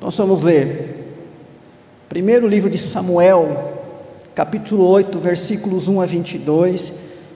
Nós 0.00 0.16
vamos 0.16 0.42
ler 0.42 0.94
primeiro 2.08 2.46
livro 2.46 2.70
de 2.70 2.78
Samuel, 2.78 3.82
capítulo 4.32 4.86
8, 4.86 5.18
versículos 5.18 5.88
1 5.88 6.00
a 6.00 6.06
22, 6.06 6.92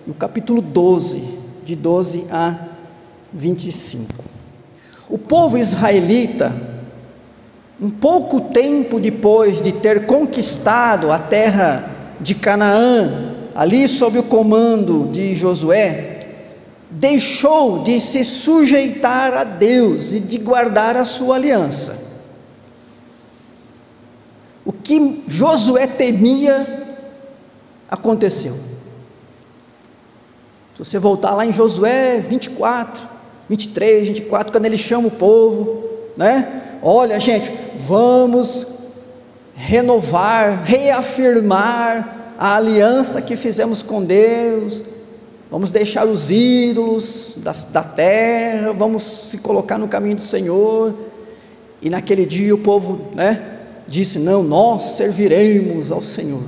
e 0.07 0.11
o 0.13 0.15
capítulo 0.15 0.63
12, 0.63 1.25
de 1.65 1.75
12 1.75 2.27
a 2.31 2.55
25. 3.33 4.15
O 5.11 5.19
povo 5.19 5.59
israelita, 5.59 6.55
um 7.81 7.91
pouco 7.91 8.41
tempo 8.41 9.01
depois 9.01 9.61
de 9.61 9.73
ter 9.73 10.07
conquistado 10.07 11.11
a 11.11 11.19
terra 11.19 11.91
de 12.21 12.33
Canaã, 12.37 13.35
ali 13.57 13.89
sob 13.89 14.21
o 14.21 14.23
comando 14.23 15.11
de 15.11 15.35
Josué, 15.35 16.21
deixou 16.89 17.83
de 17.83 18.01
se 18.01 18.25
sujeitar 18.25 19.35
a 19.35 19.43
Deus 19.43 20.13
e 20.13 20.21
de 20.21 20.39
guardar 20.39 20.97
a 20.97 21.05
sua 21.05 21.35
aliança. 21.35 22.02
O 24.65 24.73
que 24.73 25.25
Josué 25.27 25.87
temia 25.87 26.97
aconteceu. 27.91 28.55
Se 30.75 30.79
você 30.79 30.99
voltar 30.99 31.35
lá 31.35 31.45
em 31.45 31.53
Josué 31.53 32.21
24, 32.21 33.09
23, 33.49 34.09
24, 34.09 34.53
quando 34.53 34.65
ele 34.65 34.79
chama 34.79 35.09
o 35.09 35.11
povo, 35.11 35.85
né? 36.17 36.79
Olha, 36.83 37.21
gente, 37.21 37.53
vamos 37.77 38.67
renovar, 39.55 40.63
reafirmar 40.65 42.35
a 42.39 42.57
aliança 42.57 43.21
que 43.21 43.37
fizemos 43.37 43.83
com 43.83 44.03
Deus, 44.03 44.83
vamos 45.51 45.71
deixar 45.71 46.07
os 46.07 46.31
ídolos 46.31 47.35
da, 47.37 47.53
da 47.71 47.83
terra, 47.83 48.73
vamos 48.73 49.03
se 49.03 49.39
colocar 49.39 49.77
no 49.77 49.87
caminho 49.87 50.17
do 50.17 50.23
Senhor. 50.23 50.95
E 51.81 51.91
naquele 51.91 52.25
dia 52.25 52.55
o 52.55 52.59
povo, 52.59 53.09
né? 53.15 53.52
Disse: 53.93 54.19
Não, 54.19 54.43
nós 54.43 54.83
serviremos 54.97 55.93
ao 55.93 56.03
Senhor. 56.03 56.43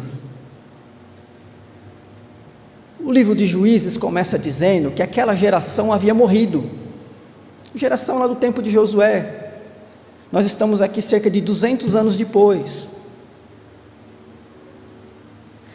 O 2.98 3.12
livro 3.12 3.34
de 3.34 3.44
Juízes 3.44 3.98
começa 3.98 4.38
dizendo 4.38 4.90
que 4.90 5.02
aquela 5.02 5.36
geração 5.36 5.92
havia 5.92 6.14
morrido, 6.14 6.70
geração 7.74 8.18
lá 8.18 8.26
do 8.26 8.34
tempo 8.34 8.62
de 8.62 8.70
Josué. 8.70 9.42
Nós 10.32 10.46
estamos 10.46 10.80
aqui 10.80 11.02
cerca 11.02 11.30
de 11.30 11.40
200 11.42 11.94
anos 11.94 12.16
depois. 12.16 12.88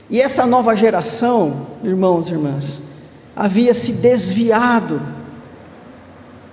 E 0.09 0.20
essa 0.20 0.44
nova 0.47 0.75
geração, 0.75 1.67
irmãos 1.84 2.30
e 2.30 2.31
irmãs, 2.31 2.81
havia 3.36 3.75
se 3.75 3.94
desviado 3.94 5.00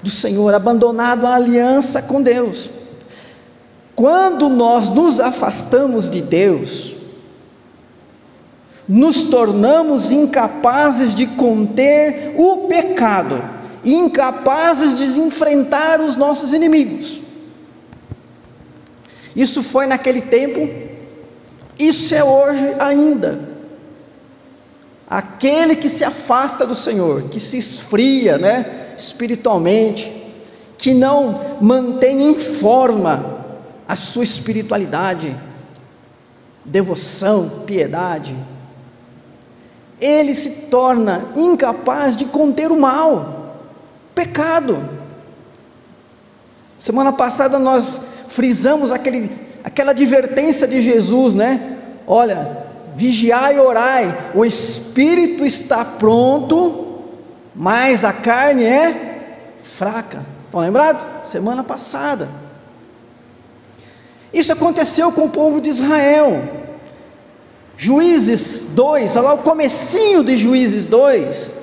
do 0.03 0.11
Senhor, 0.11 0.53
abandonado 0.53 1.27
a 1.27 1.35
aliança 1.35 2.03
com 2.03 2.23
Deus. 2.23 2.71
Quando 3.97 4.51
nós 4.51 4.91
nos 4.91 5.19
afastamos 5.19 6.11
de 6.11 6.21
Deus, 6.21 6.95
nos 8.87 9.23
tornamos 9.23 10.13
incapazes 10.13 11.15
de 11.15 11.27
conter 11.27 12.35
o 12.37 12.69
pecado, 12.69 13.43
incapazes 13.83 14.99
de 14.99 15.19
enfrentar 15.19 15.99
os 16.03 16.15
nossos 16.15 16.53
inimigos. 16.53 17.23
Isso 19.35 19.63
foi 19.63 19.87
naquele 19.87 20.21
tempo, 20.21 20.69
isso 21.79 22.15
é 22.15 22.23
hoje 22.23 22.77
ainda. 22.79 23.57
Aquele 25.09 25.75
que 25.75 25.89
se 25.89 26.05
afasta 26.05 26.67
do 26.67 26.75
Senhor, 26.75 27.31
que 27.31 27.41
se 27.41 27.57
esfria, 27.57 28.37
né, 28.37 28.89
espiritualmente, 28.99 30.13
que 30.77 30.93
não 30.93 31.57
mantém 31.63 32.23
em 32.23 32.35
forma 32.35 33.36
a 33.89 33.95
sua 33.95 34.25
espiritualidade, 34.25 35.37
devoção, 36.65 37.63
piedade, 37.67 38.37
ele 40.01 40.35
se 40.35 40.51
torna 40.69 41.27
incapaz 41.35 42.17
de 42.17 42.27
conter 42.27 42.71
o 42.71 42.79
mal, 42.79 43.57
pecado. 44.15 44.89
Semana 46.79 47.13
passada 47.13 47.59
nós 47.59 48.01
frisamos 48.29 48.93
aquele, 48.93 49.31
aquela 49.65 49.93
advertência 49.93 50.67
de 50.67 50.83
Jesus, 50.83 51.35
né? 51.35 51.79
Olha, 52.07 52.65
vigiai 52.95 53.57
e 53.57 53.61
orai, 53.61 54.33
o 54.35 54.45
espírito 54.45 55.45
está 55.45 55.85
pronto, 55.85 57.03
mas 57.55 58.05
a 58.05 58.13
carne 58.13 58.65
é 58.65 59.59
fraca. 59.63 60.23
Estão 60.45 60.61
lembrados? 60.61 61.05
Semana 61.25 61.65
passada. 61.65 62.29
Isso 64.33 64.53
aconteceu 64.53 65.13
com 65.13 65.23
o 65.23 65.31
povo 65.31 65.61
de 65.61 65.69
Israel. 65.69 66.43
Juízes 67.77 68.67
2, 68.71 69.17
olha 69.17 69.29
lá 69.29 69.35
o 69.35 69.39
comecinho 69.39 70.25
de 70.25 70.39
Juízes 70.39 70.87
2, 70.87 71.55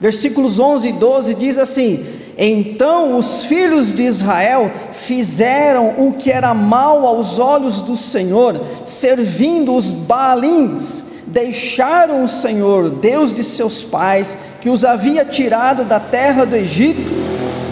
versículos 0.00 0.58
11 0.58 0.88
e 0.88 0.92
12 0.92 1.34
diz 1.34 1.58
assim: 1.58 2.06
Então 2.38 3.18
os 3.18 3.44
filhos 3.44 3.92
de 3.92 4.02
Israel 4.02 4.70
fizeram 4.92 5.94
o 5.98 6.14
que 6.14 6.30
era 6.30 6.54
mal 6.54 7.06
aos 7.06 7.38
olhos 7.38 7.82
do 7.82 7.96
Senhor, 7.96 8.58
servindo 8.86 9.74
os 9.74 9.90
Baalins, 9.90 11.02
deixaram 11.26 12.24
o 12.24 12.28
Senhor, 12.28 12.88
Deus 12.88 13.30
de 13.30 13.44
seus 13.44 13.84
pais, 13.84 14.38
que 14.60 14.70
os 14.70 14.86
havia 14.86 15.24
tirado 15.24 15.84
da 15.84 16.00
terra 16.00 16.46
do 16.46 16.56
Egito, 16.56 17.12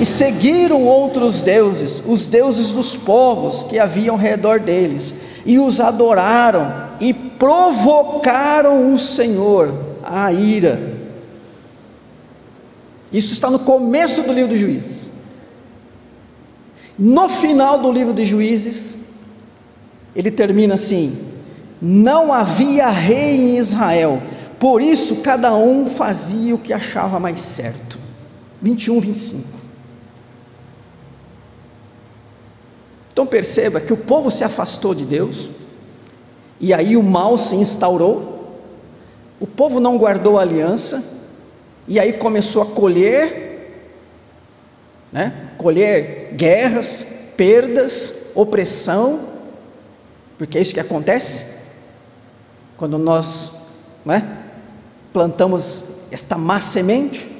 e 0.01 0.05
seguiram 0.05 0.83
outros 0.83 1.43
deuses, 1.43 2.03
os 2.07 2.29
deuses 2.29 2.71
dos 2.71 2.97
povos 2.97 3.63
que 3.65 3.79
haviam 3.79 4.15
ao 4.15 4.21
redor 4.21 4.59
deles, 4.59 5.15
e 5.47 5.59
os 5.59 5.81
adoraram 5.81 6.89
e 7.01 7.13
provocaram 7.13 8.93
o 8.93 8.99
Senhor 8.99 9.75
a 10.03 10.33
ira. 10.33 10.95
Isso 13.13 13.33
está 13.33 13.49
no 13.49 13.61
começo 13.61 14.23
do 14.23 14.33
livro 14.33 14.51
de 14.51 14.57
Juízes. 14.57 15.09
No 16.99 17.29
final 17.29 17.79
do 17.79 17.91
livro 17.91 18.13
de 18.13 18.25
Juízes, 18.25 18.99
ele 20.15 20.31
termina 20.31 20.75
assim: 20.75 21.17
Não 21.81 22.33
havia 22.33 22.89
rei 22.89 23.37
em 23.37 23.59
Israel, 23.59 24.23
por 24.59 24.83
isso 24.83 25.17
cada 25.17 25.55
um 25.55 25.87
fazia 25.87 26.55
o 26.55 26.59
que 26.59 26.73
achava 26.73 27.21
mais 27.21 27.41
certo. 27.41 27.99
21, 28.63 29.01
25. 29.01 29.64
Então 33.15 33.25
perceba 33.25 33.81
que 33.81 33.93
o 33.93 33.97
povo 33.97 34.29
se 34.29 34.43
afastou 34.43 34.93
de 34.93 35.05
Deus, 35.07 35.49
e 36.59 36.75
aí 36.75 36.97
o 36.97 37.03
mal 37.03 37.39
se 37.39 37.55
instaurou, 37.55 38.59
o 39.39 39.47
povo 39.47 39.79
não 39.79 39.97
guardou 39.97 40.37
a 40.37 40.43
aliança, 40.43 41.01
e 41.87 42.01
aí 42.01 42.15
começou 42.15 42.61
a 42.61 42.67
colher, 42.67 43.71
né? 45.13 45.51
colher 45.57 46.31
guerras, 46.33 47.07
perdas, 47.37 48.13
opressão, 48.35 49.21
porque 50.37 50.59
é 50.59 50.61
isso 50.61 50.75
que 50.75 50.81
acontece 50.81 51.47
quando 52.77 52.99
nós 52.99 53.53
né, 54.05 54.39
plantamos 55.13 55.85
esta 56.11 56.37
má 56.37 56.59
semente. 56.59 57.31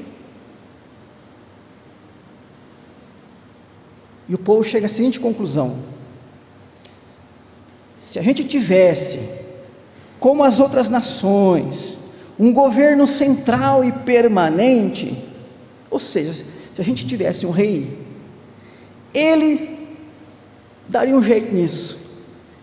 E 4.29 4.35
o 4.35 4.39
povo 4.39 4.65
chega 4.65 4.87
à 4.87 4.89
seguinte 4.89 5.21
conclusão: 5.21 5.79
se 8.01 8.19
a 8.19 8.23
gente 8.23 8.45
tivesse, 8.45 9.21
como 10.19 10.43
as 10.43 10.61
outras 10.61 10.89
nações, 10.89 11.99
um 12.39 12.53
governo 12.53 13.07
central 13.07 13.85
e 13.85 13.93
permanente, 13.93 15.17
ou 15.91 16.01
seja, 16.01 16.45
se 16.75 16.81
a 16.81 16.85
gente 16.85 17.07
tivesse 17.07 17.47
um 17.47 17.51
rei, 17.51 17.99
ele 19.13 19.89
daria 20.89 21.17
um 21.17 21.23
jeito 21.23 21.55
nisso, 21.55 21.99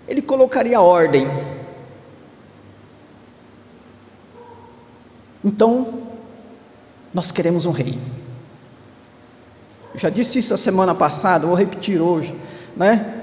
ele 0.07 0.21
colocaria 0.21 0.81
ordem. 0.81 1.27
Então, 5.44 6.03
nós 7.13 7.31
queremos 7.31 7.65
um 7.65 7.71
rei. 7.71 7.97
Já 9.95 10.09
disse 10.09 10.39
isso 10.39 10.53
a 10.53 10.57
semana 10.57 10.95
passada, 10.95 11.45
vou 11.45 11.55
repetir 11.55 11.99
hoje, 11.99 12.33
né? 12.75 13.13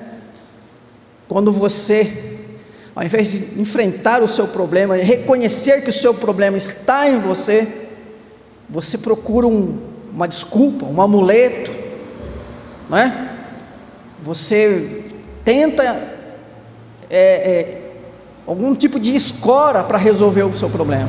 Quando 1.26 1.50
você, 1.50 2.40
ao 2.94 3.02
invés 3.02 3.30
de 3.30 3.60
enfrentar 3.60 4.22
o 4.22 4.28
seu 4.28 4.46
problema 4.46 4.96
reconhecer 4.96 5.82
que 5.82 5.90
o 5.90 5.92
seu 5.92 6.12
problema 6.12 6.56
está 6.56 7.08
em 7.08 7.18
você, 7.20 7.88
você 8.68 8.98
procura 8.98 9.46
um, 9.46 9.78
uma 10.12 10.28
desculpa, 10.28 10.84
um 10.84 11.00
amuleto, 11.00 11.72
né? 12.88 13.36
Você 14.22 15.04
tenta 15.44 15.82
é, 17.08 17.18
é, 17.18 17.92
algum 18.46 18.74
tipo 18.74 19.00
de 19.00 19.14
escora 19.14 19.84
para 19.84 19.96
resolver 19.96 20.42
o 20.42 20.52
seu 20.52 20.68
problema. 20.68 21.08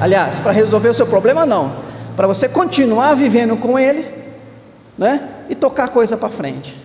Aliás, 0.00 0.40
para 0.40 0.50
resolver 0.50 0.88
o 0.88 0.94
seu 0.94 1.06
problema 1.06 1.46
não, 1.46 1.72
para 2.16 2.26
você 2.26 2.48
continuar 2.48 3.14
vivendo 3.14 3.56
com 3.56 3.78
ele 3.78 4.21
né? 5.02 5.28
E 5.50 5.54
tocar 5.56 5.84
a 5.84 5.88
coisa 5.88 6.16
para 6.16 6.30
frente. 6.30 6.80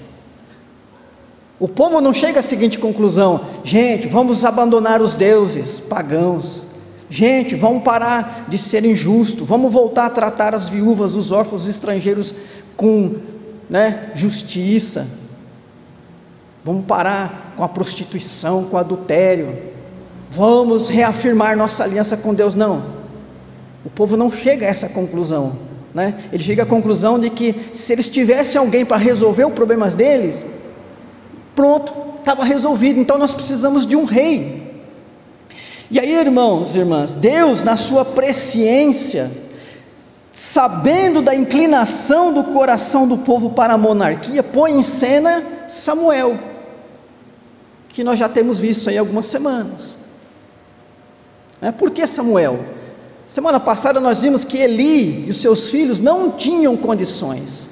O 1.60 1.68
povo 1.68 2.02
não 2.02 2.14
chega 2.14 2.40
à 2.40 2.44
seguinte 2.44 2.80
conclusão: 2.80 3.42
gente, 3.64 4.08
vamos 4.08 4.44
abandonar 4.44 5.02
os 5.02 5.16
deuses 5.16 5.80
pagãos. 5.80 6.64
Gente, 7.10 7.56
vamos 7.56 7.84
parar 7.84 8.48
de 8.50 8.58
ser 8.58 8.84
injusto, 8.84 9.46
vamos 9.46 9.72
voltar 9.72 10.08
a 10.08 10.10
tratar 10.10 10.54
as 10.54 10.68
viúvas, 10.68 11.16
os 11.16 11.32
órfãos, 11.32 11.62
os 11.62 11.70
estrangeiros 11.70 12.36
com 12.76 13.16
né, 13.70 14.10
justiça. 14.14 15.08
Vamos 16.66 16.86
parar 16.86 17.54
com 17.56 17.64
a 17.64 17.70
prostituição, 17.70 18.66
com 18.66 18.76
o 18.76 18.80
adultério. 18.80 19.58
Vamos 20.30 20.90
reafirmar 20.90 21.56
nossa 21.56 21.84
aliança 21.84 22.18
com 22.18 22.34
Deus. 22.34 22.56
Não. 22.56 22.98
O 23.86 23.90
povo 23.90 24.18
não 24.18 24.30
chega 24.30 24.66
a 24.66 24.70
essa 24.70 24.90
conclusão. 24.90 25.56
Né? 25.98 26.14
Ele 26.32 26.44
chega 26.44 26.62
à 26.62 26.66
conclusão 26.68 27.18
de 27.18 27.28
que 27.28 27.56
se 27.74 27.92
eles 27.92 28.08
tivessem 28.08 28.60
alguém 28.60 28.86
para 28.86 28.98
resolver 28.98 29.48
os 29.48 29.54
problemas 29.54 29.96
deles, 29.96 30.46
pronto, 31.56 31.92
estava 32.20 32.44
resolvido. 32.44 33.00
Então 33.00 33.18
nós 33.18 33.34
precisamos 33.34 33.84
de 33.84 33.96
um 33.96 34.06
rei. 34.06 34.62
E 35.90 36.00
aí, 36.00 36.14
irmãos 36.14 36.76
e 36.76 36.80
irmãs, 36.80 37.16
Deus, 37.16 37.64
na 37.64 37.78
sua 37.78 38.06
presciência, 38.06 39.32
sabendo 40.32 41.20
da 41.20 41.34
inclinação 41.34 42.32
do 42.32 42.44
coração 42.44 43.08
do 43.08 43.18
povo 43.18 43.50
para 43.50 43.74
a 43.74 43.78
monarquia, 43.78 44.44
põe 44.44 44.74
em 44.74 44.84
cena 44.84 45.44
Samuel, 45.68 46.38
que 47.90 48.04
nós 48.04 48.20
já 48.20 48.30
temos 48.30 48.60
visto 48.60 48.88
aí 48.88 49.00
algumas 49.00 49.26
semanas. 49.26 49.98
Né? 51.60 51.72
Por 51.72 51.90
que 51.90 52.06
Samuel? 52.06 52.77
Semana 53.28 53.60
passada 53.60 54.00
nós 54.00 54.22
vimos 54.22 54.46
que 54.46 54.58
Eli 54.58 55.26
e 55.28 55.30
os 55.30 55.42
seus 55.42 55.68
filhos 55.70 56.00
não 56.00 56.32
tinham 56.32 56.78
condições. 56.78 57.70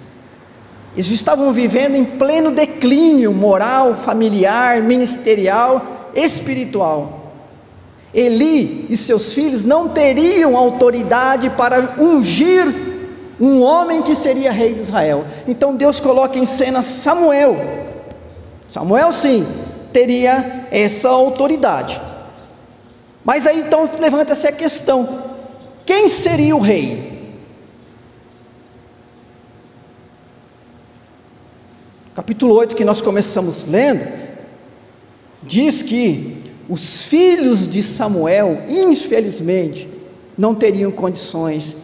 Eles 0.94 1.10
estavam 1.10 1.52
vivendo 1.52 1.96
em 1.96 2.04
pleno 2.04 2.52
declínio 2.52 3.34
moral, 3.34 3.96
familiar, 3.96 4.82
ministerial, 4.82 6.10
espiritual. 6.14 7.32
Eli 8.14 8.86
e 8.90 8.96
seus 8.96 9.34
filhos 9.34 9.66
não 9.66 9.90
teriam 9.90 10.56
autoridade 10.56 11.50
para 11.50 11.96
ungir 12.00 12.74
um 13.40 13.62
homem 13.62 14.02
que 14.02 14.16
seria 14.16 14.52
rei 14.52 14.74
de 14.74 14.80
Israel. 14.80 15.26
Então 15.48 15.76
Deus 15.76 16.00
coloca 16.00 16.40
em 16.40 16.46
cena 16.46 16.82
Samuel. 16.82 17.58
Samuel, 18.70 19.12
sim, 19.12 19.46
teria 19.92 20.68
essa 20.72 21.10
autoridade. 21.10 22.02
Mas 23.24 23.46
aí 23.46 23.60
então 23.60 23.90
levanta-se 24.00 24.48
a 24.48 24.52
questão: 24.52 25.35
quem 25.86 26.08
seria 26.08 26.56
o 26.56 26.60
rei? 26.60 27.16
Capítulo 32.16 32.54
8 32.56 32.76
que 32.76 32.86
nós 32.86 33.02
começamos 33.02 33.66
lendo, 33.66 34.08
diz 35.44 35.82
que 35.82 36.54
os 36.68 37.04
filhos 37.04 37.68
de 37.68 37.84
Samuel, 37.84 38.64
infelizmente, 38.70 39.90
não 40.38 40.56
teriam 40.56 40.92
condições 40.92 41.76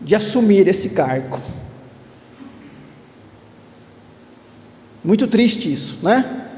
de 0.00 0.14
assumir 0.14 0.68
esse 0.68 0.90
cargo. 0.90 1.40
Muito 5.02 5.26
triste 5.28 5.72
isso, 5.72 5.98
né? 6.02 6.48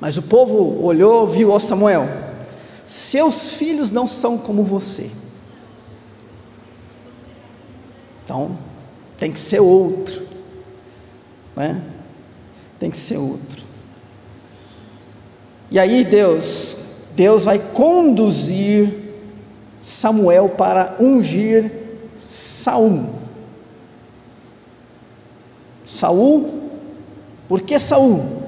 Mas 0.00 0.16
o 0.16 0.22
povo 0.22 0.82
olhou, 0.82 1.26
viu, 1.26 1.50
ó 1.50 1.58
Samuel, 1.58 2.29
seus 2.86 3.52
filhos 3.52 3.90
não 3.90 4.06
são 4.06 4.36
como 4.38 4.64
você. 4.64 5.10
Então, 8.24 8.56
tem 9.18 9.32
que 9.32 9.38
ser 9.38 9.60
outro, 9.60 10.26
né? 11.56 11.82
Tem 12.78 12.90
que 12.90 12.96
ser 12.96 13.16
outro. 13.16 13.64
E 15.70 15.78
aí 15.78 16.04
Deus, 16.04 16.76
Deus 17.14 17.44
vai 17.44 17.58
conduzir 17.58 19.12
Samuel 19.82 20.48
para 20.48 20.96
ungir 20.98 21.70
Saul. 22.18 23.06
Saul, 25.84 26.70
por 27.48 27.60
que 27.60 27.78
Saul? 27.78 28.39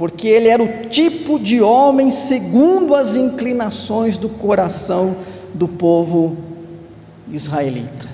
Porque 0.00 0.28
ele 0.28 0.48
era 0.48 0.62
o 0.62 0.88
tipo 0.88 1.38
de 1.38 1.60
homem 1.60 2.10
segundo 2.10 2.94
as 2.94 3.16
inclinações 3.16 4.16
do 4.16 4.30
coração 4.30 5.14
do 5.52 5.68
povo 5.68 6.38
israelita. 7.30 8.08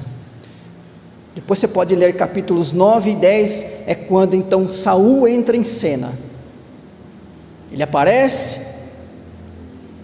Depois 1.32 1.60
você 1.60 1.68
pode 1.68 1.94
ler 1.94 2.16
capítulos 2.16 2.72
9 2.72 3.12
e 3.12 3.14
10, 3.14 3.66
é 3.86 3.94
quando 3.94 4.34
então 4.34 4.66
Saul 4.66 5.28
entra 5.28 5.56
em 5.56 5.62
cena. 5.62 6.10
Ele 7.70 7.84
aparece 7.84 8.58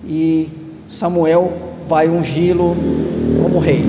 e 0.07 0.51
Samuel 0.89 1.53
vai 1.89 2.09
ungí-lo 2.09 2.77
como 3.43 3.59
rei. 3.59 3.83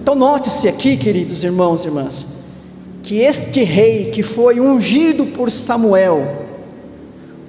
Então 0.00 0.14
note-se 0.14 0.66
aqui, 0.66 0.96
queridos 0.96 1.44
irmãos 1.44 1.84
e 1.84 1.88
irmãs, 1.88 2.26
que 3.02 3.18
este 3.18 3.62
rei 3.62 4.06
que 4.06 4.22
foi 4.22 4.58
ungido 4.58 5.26
por 5.26 5.50
Samuel, 5.50 6.47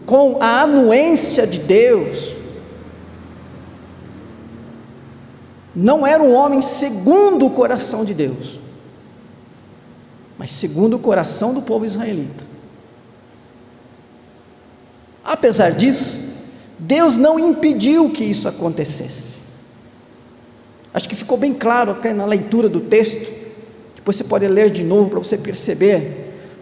com 0.10 0.38
a 0.42 0.62
anuência 0.62 1.46
de 1.46 1.60
Deus, 1.60 2.36
não 5.76 6.06
era 6.06 6.24
um 6.24 6.34
homem 6.34 6.62
segundo 6.64 7.46
o 7.46 7.52
coração 7.52 8.04
de 8.04 8.16
Deus, 8.16 8.60
mas 10.36 10.50
segundo 10.50 10.96
o 10.96 11.00
coração 11.00 11.54
do 11.54 11.62
povo 11.62 11.86
israelita. 11.86 12.44
Apesar 15.24 15.74
disso, 15.74 16.20
Deus 16.80 17.20
não 17.20 17.38
impediu 17.38 18.10
que 18.10 18.24
isso 18.24 18.48
acontecesse. 18.48 19.38
Acho 20.92 21.08
que 21.08 21.16
ficou 21.16 21.38
bem 21.38 21.54
claro 21.54 21.96
na 22.16 22.26
leitura 22.26 22.68
do 22.68 22.80
texto. 22.80 23.32
Depois 23.96 24.18
você 24.18 24.24
pode 24.24 24.48
ler 24.48 24.72
de 24.72 24.84
novo 24.84 25.12
para 25.12 25.20
você 25.20 25.38
perceber 25.38 26.19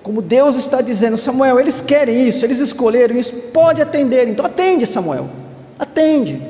como 0.07 0.21
Deus 0.21 0.55
está 0.55 0.79
dizendo, 0.79 1.17
Samuel, 1.17 1.59
eles 1.59 1.81
querem 1.81 2.29
isso, 2.29 2.45
eles 2.45 2.59
escolheram 2.59 3.17
isso, 3.17 3.35
pode 3.51 3.81
atender, 3.81 4.29
então 4.29 4.45
atende, 4.45 4.87
Samuel, 4.87 5.29
atende. 5.77 6.41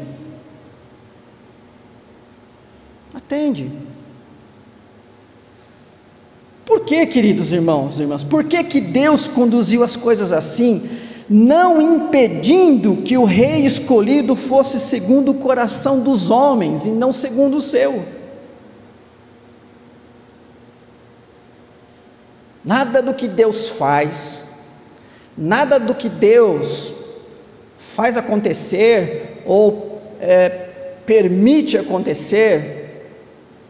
Atende. 3.15 3.71
Por 6.63 6.81
que, 6.81 7.03
queridos 7.07 7.51
irmãos 7.51 7.97
e 7.97 8.03
irmãs? 8.03 8.23
Por 8.23 8.43
que, 8.43 8.63
que 8.63 8.79
Deus 8.79 9.27
conduziu 9.27 9.83
as 9.83 9.95
coisas 9.95 10.31
assim, 10.31 10.87
não 11.27 11.81
impedindo 11.81 12.97
que 12.97 13.17
o 13.17 13.25
rei 13.25 13.65
escolhido 13.65 14.35
fosse 14.35 14.79
segundo 14.79 15.31
o 15.31 15.39
coração 15.39 15.99
dos 16.01 16.29
homens 16.29 16.85
e 16.85 16.91
não 16.91 17.11
segundo 17.11 17.57
o 17.57 17.61
seu? 17.61 18.16
Nada 22.67 23.01
do 23.01 23.13
que 23.13 23.29
Deus 23.29 23.69
faz, 23.69 24.43
nada 25.37 25.79
do 25.79 25.95
que 25.95 26.09
Deus 26.09 26.93
faz 27.77 28.17
acontecer 28.17 29.41
ou 29.45 30.01
é, 30.19 30.49
permite 31.05 31.77
acontecer, 31.77 33.07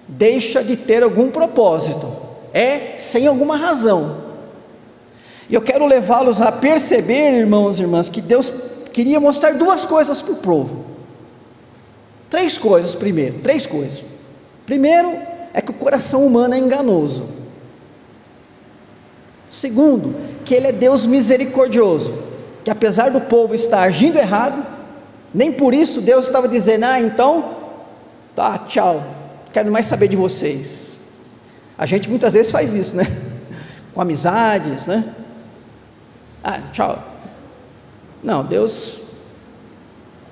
deixa 0.08 0.64
de 0.64 0.76
ter 0.76 1.04
algum 1.04 1.30
propósito, 1.30 2.12
é 2.52 2.98
sem 2.98 3.28
alguma 3.28 3.56
razão. 3.56 4.18
E 5.48 5.54
eu 5.54 5.62
quero 5.62 5.86
levá-los 5.86 6.42
a 6.42 6.52
perceber, 6.52 7.34
irmãos 7.34 7.80
e 7.80 7.84
irmãs, 7.84 8.10
que 8.10 8.20
Deus 8.20 8.52
queria 8.92 9.20
mostrar 9.20 9.54
duas 9.54 9.86
coisas 9.86 10.24
para 10.24 10.34
o 10.34 10.38
povo. 10.38 10.86
Três 12.32 12.58
coisas, 12.58 12.96
primeiro, 12.96 13.42
três 13.44 13.68
coisas. 13.68 14.04
Primeiro, 14.66 15.20
é 15.54 15.62
que 15.62 15.70
o 15.70 15.76
coração 15.76 16.26
humano 16.26 16.56
é 16.56 16.58
enganoso. 16.58 17.37
Segundo, 19.50 20.16
que 20.44 20.54
Ele 20.54 20.68
é 20.68 20.72
Deus 20.72 21.06
misericordioso, 21.06 22.18
que 22.64 22.72
apesar 22.72 23.10
do 23.10 23.22
povo 23.22 23.56
estar 23.56 23.82
agindo 23.82 24.18
errado, 24.18 24.66
nem 25.34 25.52
por 25.52 25.74
isso 25.74 26.02
Deus 26.02 26.26
estava 26.26 26.48
dizendo: 26.48 26.86
ah, 26.86 27.00
então, 27.00 27.56
tá, 28.36 28.58
tchau, 28.60 29.04
quero 29.54 29.72
mais 29.72 29.86
saber 29.86 30.08
de 30.08 30.16
vocês. 30.16 31.00
A 31.78 31.86
gente 31.86 32.10
muitas 32.10 32.34
vezes 32.34 32.52
faz 32.52 32.74
isso, 32.74 32.96
né? 32.96 33.06
Com 33.94 34.02
amizades, 34.02 34.88
né? 34.88 35.14
Ah, 36.44 36.62
tchau. 36.72 37.04
Não, 38.24 38.44
Deus 38.44 39.00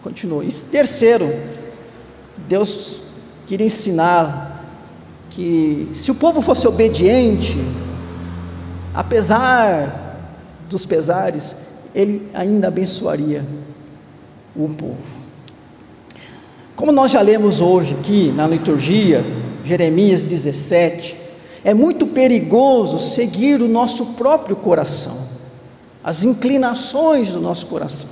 continua. 0.01 0.43
E 0.43 0.51
terceiro, 0.51 1.33
Deus 2.47 2.99
queria 3.47 3.65
ensinar 3.65 4.63
que 5.29 5.89
se 5.93 6.11
o 6.11 6.15
povo 6.15 6.41
fosse 6.41 6.67
obediente, 6.67 7.57
apesar 8.95 10.17
dos 10.69 10.85
pesares, 10.85 11.55
ele 11.93 12.27
ainda 12.33 12.69
abençoaria 12.69 13.45
o 14.55 14.69
povo. 14.69 15.25
Como 16.75 16.91
nós 16.91 17.11
já 17.11 17.21
lemos 17.21 17.61
hoje 17.61 17.95
aqui 17.99 18.31
na 18.31 18.47
liturgia, 18.47 19.23
Jeremias 19.63 20.25
17, 20.25 21.17
é 21.63 21.73
muito 21.73 22.07
perigoso 22.07 22.99
seguir 22.99 23.61
o 23.61 23.67
nosso 23.67 24.07
próprio 24.07 24.55
coração. 24.55 25.25
as 26.03 26.23
inclinações 26.23 27.31
do 27.31 27.41
nosso 27.41 27.65
coração. 27.65 28.11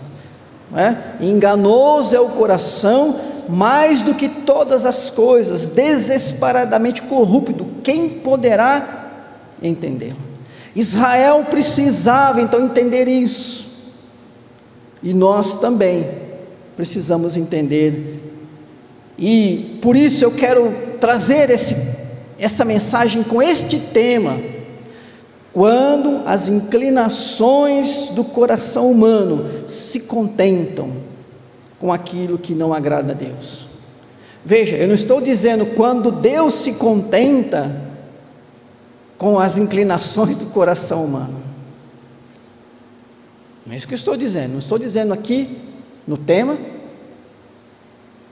É? 0.76 1.24
Enganoso 1.24 2.16
é 2.16 2.20
o 2.20 2.30
coração 2.30 3.20
mais 3.48 4.02
do 4.02 4.16
que 4.16 4.28
todas 4.28 4.84
as 4.84 5.12
coisas, 5.12 5.68
desesperadamente 5.68 7.04
corrupto, 7.04 7.68
quem 7.84 8.10
poderá 8.10 9.12
entendê-lo? 9.62 10.33
Israel 10.76 11.46
precisava 11.50 12.42
então 12.42 12.66
entender 12.66 13.08
isso, 13.08 13.70
e 15.02 15.14
nós 15.14 15.56
também 15.56 16.10
precisamos 16.76 17.38
entender, 17.38 18.20
e 19.18 19.80
por 19.82 19.96
isso 19.96 20.26
eu 20.26 20.32
quero 20.32 20.74
trazer 21.00 21.50
esse, 21.50 21.76
essa 22.40 22.66
mensagem 22.66 23.24
com 23.24 23.42
este 23.42 23.80
tema. 23.80 24.40
Quando 25.52 26.24
as 26.26 26.50
inclinações 26.50 28.10
do 28.10 28.24
coração 28.24 28.90
humano 28.90 29.68
se 29.68 30.00
contentam 30.00 30.94
com 31.80 31.94
aquilo 31.94 32.40
que 32.40 32.56
não 32.56 32.74
agrada 32.74 33.14
a 33.14 33.16
Deus. 33.16 33.68
Veja, 34.44 34.76
eu 34.76 34.88
não 34.88 34.96
estou 34.96 35.22
dizendo 35.22 35.68
quando 35.68 36.12
Deus 36.12 36.56
se 36.56 36.74
contenta 36.74 37.93
com 39.24 39.40
as 39.40 39.58
inclinações 39.58 40.36
do 40.36 40.48
coração 40.48 41.06
humano. 41.06 41.42
É 43.70 43.74
isso 43.74 43.88
que 43.88 43.94
eu 43.94 43.98
estou 43.98 44.18
dizendo. 44.18 44.52
Não 44.52 44.60
estou 44.60 44.78
dizendo 44.78 45.14
aqui 45.14 45.62
no 46.06 46.18
tema 46.18 46.58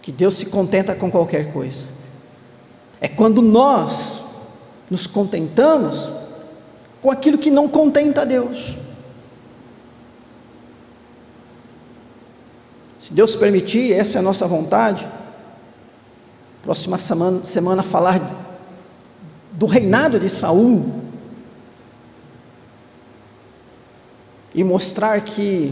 que 0.02 0.12
Deus 0.12 0.36
se 0.36 0.48
contenta 0.48 0.94
com 0.94 1.10
qualquer 1.10 1.54
coisa. 1.54 1.86
É 3.00 3.08
quando 3.08 3.42
nós 3.42 4.26
nos 4.90 5.08
contentamos 5.08 6.12
com 7.02 7.10
aquilo 7.10 7.38
que 7.38 7.50
não 7.50 7.70
contenta 7.70 8.24
a 8.24 8.26
Deus. 8.26 8.76
Se 13.00 13.14
Deus 13.14 13.38
permitir, 13.38 13.94
essa 13.94 14.18
é 14.18 14.20
a 14.20 14.22
nossa 14.22 14.46
vontade. 14.46 15.10
Próxima 16.62 16.98
semana, 16.98 17.46
semana 17.46 17.82
falar 17.82 18.20
do 19.62 19.68
reinado 19.68 20.20
de 20.20 20.28
Saul 20.28 20.92
e 24.56 24.64
mostrar 24.64 25.22
que 25.22 25.72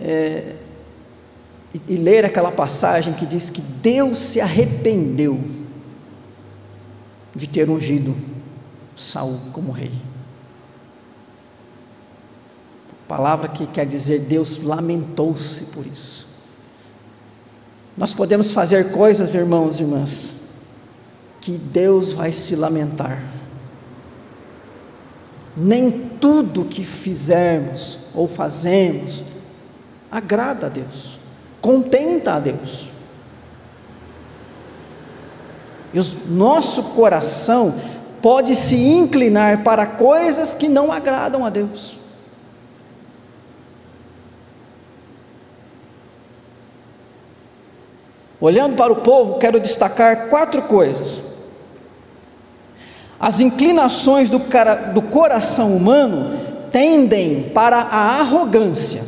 é, 0.00 0.56
e, 1.74 1.82
e 1.88 1.96
ler 1.96 2.24
aquela 2.24 2.50
passagem 2.50 3.12
que 3.12 3.26
diz 3.26 3.50
que 3.50 3.60
Deus 3.60 4.18
se 4.18 4.40
arrependeu 4.40 5.38
de 7.36 7.46
ter 7.50 7.68
ungido 7.68 8.16
Saul 8.96 9.38
como 9.52 9.72
rei. 9.72 9.92
Palavra 13.06 13.48
que 13.48 13.66
quer 13.66 13.84
dizer 13.84 14.20
Deus 14.20 14.58
lamentou-se 14.60 15.64
por 15.64 15.86
isso. 15.86 16.26
Nós 17.94 18.14
podemos 18.14 18.52
fazer 18.52 18.90
coisas, 18.90 19.34
irmãos 19.34 19.78
e 19.78 19.82
irmãs, 19.82 20.43
que 21.44 21.58
Deus 21.58 22.14
vai 22.14 22.32
se 22.32 22.56
lamentar. 22.56 23.22
Nem 25.54 25.90
tudo 26.18 26.64
que 26.64 26.82
fizermos 26.82 27.98
ou 28.14 28.26
fazemos 28.26 29.22
agrada 30.10 30.66
a 30.66 30.68
Deus, 30.70 31.20
contenta 31.60 32.32
a 32.32 32.40
Deus. 32.40 32.90
E 35.92 36.00
o 36.00 36.04
nosso 36.30 36.82
coração 36.82 37.74
pode 38.22 38.56
se 38.56 38.74
inclinar 38.74 39.62
para 39.62 39.86
coisas 39.86 40.54
que 40.54 40.66
não 40.66 40.90
agradam 40.90 41.44
a 41.44 41.50
Deus. 41.50 41.98
Olhando 48.40 48.76
para 48.76 48.92
o 48.92 48.96
povo, 48.96 49.38
quero 49.38 49.60
destacar 49.60 50.30
quatro 50.30 50.62
coisas. 50.62 51.33
As 53.24 53.40
inclinações 53.40 54.28
do, 54.28 54.38
cara, 54.38 54.74
do 54.74 55.00
coração 55.00 55.74
humano 55.74 56.38
tendem 56.70 57.44
para 57.54 57.78
a 57.78 58.20
arrogância. 58.20 59.02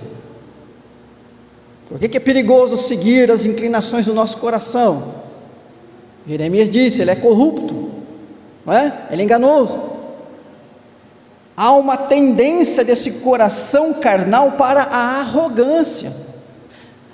Por 1.87 1.99
que, 1.99 2.09
que 2.09 2.17
é 2.17 2.21
perigoso 2.21 2.79
seguir 2.79 3.31
as 3.31 3.45
inclinações 3.45 4.07
do 4.07 4.15
nosso 4.15 4.39
coração? 4.39 5.17
Jeremias 6.27 6.71
disse: 6.71 7.03
ele 7.03 7.11
é 7.11 7.15
corrupto 7.15 7.91
não 8.65 8.73
é? 8.73 9.03
Ele 9.11 9.21
é 9.21 9.25
enganoso. 9.27 9.79
Há 11.55 11.73
uma 11.73 11.99
tendência 11.99 12.83
desse 12.83 13.11
coração 13.11 13.93
carnal 13.93 14.53
para 14.53 14.81
a 14.81 15.21
arrogância. 15.21 16.11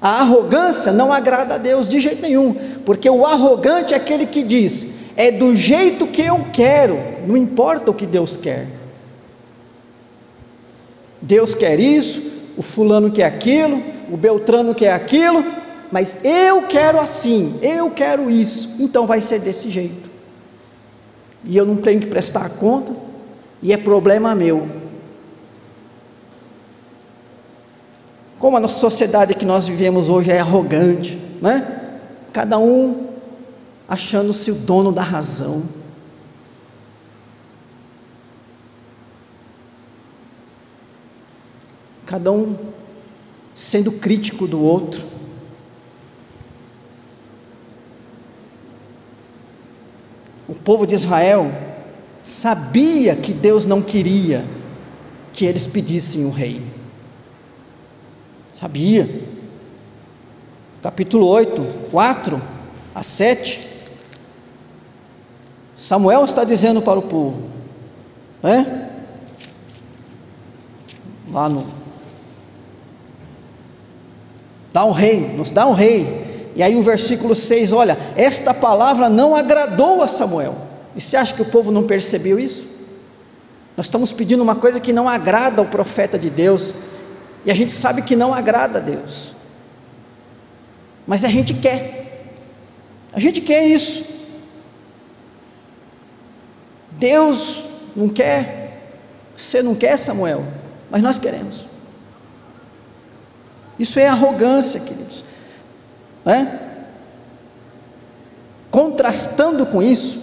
A 0.00 0.21
arrogância 0.21 0.92
não 0.92 1.12
agrada 1.12 1.56
a 1.56 1.59
Deus 1.59 1.88
de 1.88 1.99
jeito 1.99 2.23
nenhum, 2.23 2.54
porque 2.87 3.11
o 3.11 3.26
arrogante 3.26 3.92
é 3.92 3.97
aquele 3.97 4.25
que 4.25 4.44
diz: 4.44 5.01
é 5.16 5.31
do 5.31 5.54
jeito 5.54 6.07
que 6.07 6.23
eu 6.23 6.47
quero, 6.52 6.99
não 7.26 7.37
importa 7.37 7.90
o 7.90 7.95
que 7.95 8.07
Deus 8.07 8.37
quer. 8.37 8.66
Deus 11.21 11.54
quer 11.54 11.78
isso, 11.78 12.23
o 12.57 12.62
fulano 12.62 13.11
quer 13.11 13.25
aquilo, 13.25 13.83
o 14.11 14.16
Beltrano 14.16 14.75
quer 14.75 14.92
aquilo, 14.92 15.45
mas 15.90 16.19
eu 16.25 16.62
quero 16.62 16.99
assim, 16.99 17.59
eu 17.62 17.90
quero 17.90 18.31
isso, 18.31 18.75
então 18.78 19.07
vai 19.07 19.21
ser 19.21 19.38
desse 19.38 19.71
jeito 19.71 20.12
e 21.45 21.57
eu 21.57 21.66
não 21.66 21.76
tenho 21.76 22.00
que 22.00 22.07
prestar 22.07 22.49
conta, 22.50 22.92
e 23.61 23.73
é 23.73 23.76
problema 23.76 24.35
meu. 24.35 24.69
Como 28.38 28.57
a 28.57 28.61
nossa 28.61 28.78
sociedade 28.78 29.35
que 29.35 29.45
nós 29.45 29.69
vivemos 29.69 30.09
hoje 30.09 30.31
é 30.31 30.40
arrogante, 30.40 31.21
né? 31.40 31.81
Cada 32.33 32.59
um 32.59 33.01
achando-se 33.92 34.50
o 34.50 34.54
dono 34.54 34.90
da 34.90 35.02
razão. 35.02 35.64
Cada 42.06 42.32
um 42.32 42.56
sendo 43.52 43.92
crítico 43.92 44.46
do 44.46 44.61
outro. 44.61 45.12
o 50.49 50.54
povo 50.54 50.87
de 50.87 50.94
Israel 50.94 51.50
sabia 52.22 53.16
que 53.16 53.32
Deus 53.32 53.64
não 53.64 53.80
queria 53.80 54.44
que 55.32 55.46
eles 55.46 55.66
pedissem 55.66 56.26
o 56.26 56.30
rei. 56.30 56.62
Sabia. 58.52 59.22
Capítulo 60.82 61.26
8, 61.26 61.88
4 61.90 62.42
a 62.94 63.02
7. 63.02 63.71
Samuel 65.82 66.24
está 66.24 66.44
dizendo 66.44 66.80
para 66.80 66.96
o 66.96 67.02
povo, 67.02 67.42
né? 68.40 68.88
Lá 71.28 71.48
no. 71.48 71.66
Dá 74.72 74.84
um 74.84 74.92
rei, 74.92 75.34
nos 75.36 75.50
dá 75.50 75.66
um 75.66 75.72
rei. 75.72 76.52
E 76.54 76.62
aí 76.62 76.76
o 76.76 76.82
versículo 76.82 77.34
6, 77.34 77.72
olha, 77.72 77.98
esta 78.14 78.54
palavra 78.54 79.08
não 79.08 79.34
agradou 79.34 80.02
a 80.02 80.06
Samuel. 80.06 80.56
E 80.94 81.00
você 81.00 81.16
acha 81.16 81.34
que 81.34 81.42
o 81.42 81.50
povo 81.50 81.72
não 81.72 81.82
percebeu 81.82 82.38
isso? 82.38 82.64
Nós 83.76 83.86
estamos 83.86 84.12
pedindo 84.12 84.40
uma 84.40 84.54
coisa 84.54 84.78
que 84.78 84.92
não 84.92 85.08
agrada 85.08 85.60
ao 85.60 85.66
profeta 85.66 86.16
de 86.16 86.30
Deus, 86.30 86.72
e 87.44 87.50
a 87.50 87.54
gente 87.54 87.72
sabe 87.72 88.02
que 88.02 88.14
não 88.14 88.32
agrada 88.32 88.78
a 88.78 88.82
Deus. 88.82 89.34
Mas 91.08 91.24
a 91.24 91.28
gente 91.28 91.54
quer. 91.54 92.28
A 93.12 93.18
gente 93.18 93.40
quer 93.40 93.66
isso. 93.66 94.12
Deus 96.99 97.64
não 97.94 98.08
quer, 98.08 98.62
você 99.37 99.62
não 99.62 99.75
quer, 99.75 99.96
Samuel, 99.96 100.44
mas 100.90 101.02
nós 101.02 101.18
queremos. 101.18 101.66
Isso 103.78 103.99
é 103.99 104.06
arrogância, 104.06 104.80
queridos. 104.80 105.25
Né? 106.25 106.61
Contrastando 108.70 109.66
com 109.66 109.82
isso, 109.82 110.22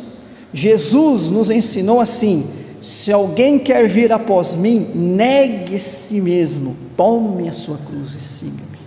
Jesus 0.53 1.29
nos 1.29 1.49
ensinou 1.49 1.99
assim: 1.99 2.49
se 2.81 3.11
alguém 3.11 3.59
quer 3.59 3.87
vir 3.87 4.11
após 4.11 4.55
mim, 4.55 4.91
negue 4.95 5.75
a 5.75 5.79
si 5.79 6.21
mesmo, 6.21 6.75
tome 6.95 7.49
a 7.49 7.53
sua 7.53 7.77
cruz 7.77 8.15
e 8.15 8.21
siga-me. 8.21 8.79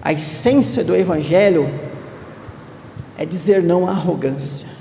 A 0.00 0.12
essência 0.12 0.82
do 0.82 0.96
Evangelho 0.96 1.68
é 3.18 3.24
dizer 3.24 3.62
não 3.62 3.86
à 3.86 3.90
arrogância. 3.90 4.71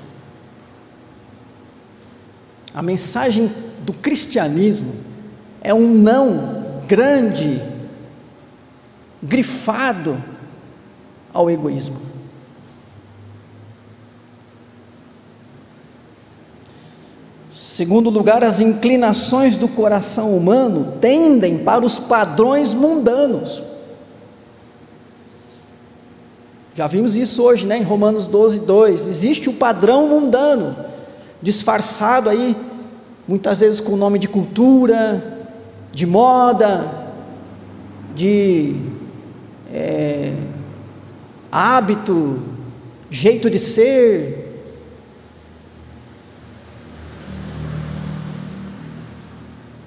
A 2.74 2.82
mensagem 2.82 3.52
do 3.82 3.94
cristianismo 3.94 4.94
é 5.62 5.74
um 5.74 5.94
não 5.94 6.82
grande 6.88 7.62
grifado 9.22 10.22
ao 11.34 11.50
egoísmo. 11.50 12.12
segundo 17.82 18.12
lugar, 18.12 18.44
as 18.44 18.62
inclinações 18.62 19.56
do 19.56 19.68
coração 19.68 20.38
humano 20.38 20.98
tendem 21.02 21.58
para 21.58 21.84
os 21.84 21.98
padrões 21.98 22.76
mundanos. 22.76 23.64
Já 26.76 26.86
vimos 26.86 27.16
isso 27.16 27.42
hoje, 27.42 27.66
né, 27.66 27.78
em 27.78 27.82
Romanos 27.82 28.28
12, 28.28 28.60
2. 28.60 29.08
Existe 29.08 29.50
o 29.50 29.54
padrão 29.54 30.08
mundano, 30.08 30.76
disfarçado 31.42 32.30
aí, 32.30 32.56
muitas 33.28 33.60
vezes 33.60 33.80
com 33.80 33.94
o 33.94 33.98
nome 33.98 34.20
de 34.20 34.28
cultura, 34.28 35.48
de 35.92 36.06
moda, 36.06 37.10
de 38.16 38.76
é, 39.74 40.34
hábito, 41.52 42.40
jeito 43.10 43.50
de 43.50 43.60
ser. 43.60 44.48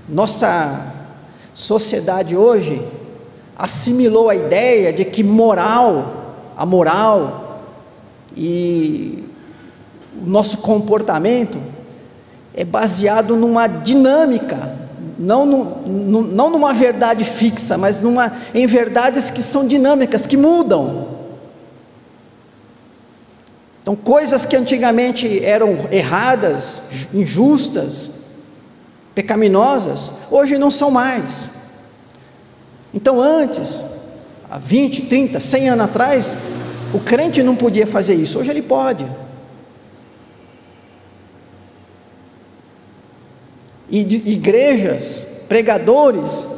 Nossa 0.08 0.92
sociedade 1.54 2.37
hoje 2.37 2.87
assimilou 3.56 4.28
a 4.28 4.34
ideia 4.34 4.92
de 4.92 5.04
que 5.04 5.23
moral 5.23 6.25
a 6.56 6.64
moral 6.64 7.62
e 8.37 9.24
o 10.21 10.28
nosso 10.28 10.59
comportamento 10.59 11.59
é 12.54 12.64
baseado 12.64 13.37
numa 13.37 13.66
dinâmica, 13.66 14.76
não, 15.18 15.44
no, 15.44 16.23
não 16.23 16.50
numa 16.50 16.73
verdade 16.73 17.25
fixa, 17.25 17.76
mas 17.76 18.00
numa, 18.00 18.33
em 18.54 18.66
verdades 18.66 19.30
que 19.30 19.42
são 19.42 19.66
dinâmicas, 19.66 20.26
que 20.26 20.37
mudam. 20.37 21.09
Então, 23.83 23.94
coisas 23.94 24.47
que 24.47 24.56
antigamente 24.56 25.44
eram 25.44 25.88
erradas, 25.90 26.80
injustas, 27.12 28.09
pecaminosas, 29.14 30.11
hoje 30.30 30.56
não 30.56 30.71
são 30.71 30.90
mais. 30.90 31.50
Então, 32.94 33.21
antes, 33.21 33.85
há 34.50 34.59
20, 34.59 35.02
30, 35.02 35.40
100 35.40 35.68
anos 35.68 35.85
atrás, 35.85 36.37
o 36.94 37.00
crente 37.00 37.42
não 37.42 37.56
podia 37.56 37.87
fazer 37.87 38.14
isso, 38.14 38.38
hoje 38.38 38.50
ele 38.50 38.62
pode. 38.62 39.04
E 43.88 44.00
igrejas, 44.00 45.24
pregadores, 45.48 46.48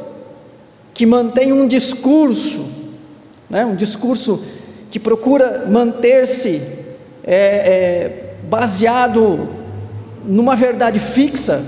que 0.93 1.05
mantêm 1.05 1.53
um 1.53 1.67
discurso, 1.67 2.67
né, 3.49 3.65
um 3.65 3.75
discurso 3.75 4.43
que 4.89 4.99
procura 4.99 5.65
manter-se 5.67 6.61
é, 7.23 7.35
é, 7.35 8.35
baseado 8.49 9.49
numa 10.25 10.55
verdade 10.55 10.99
fixa, 10.99 11.63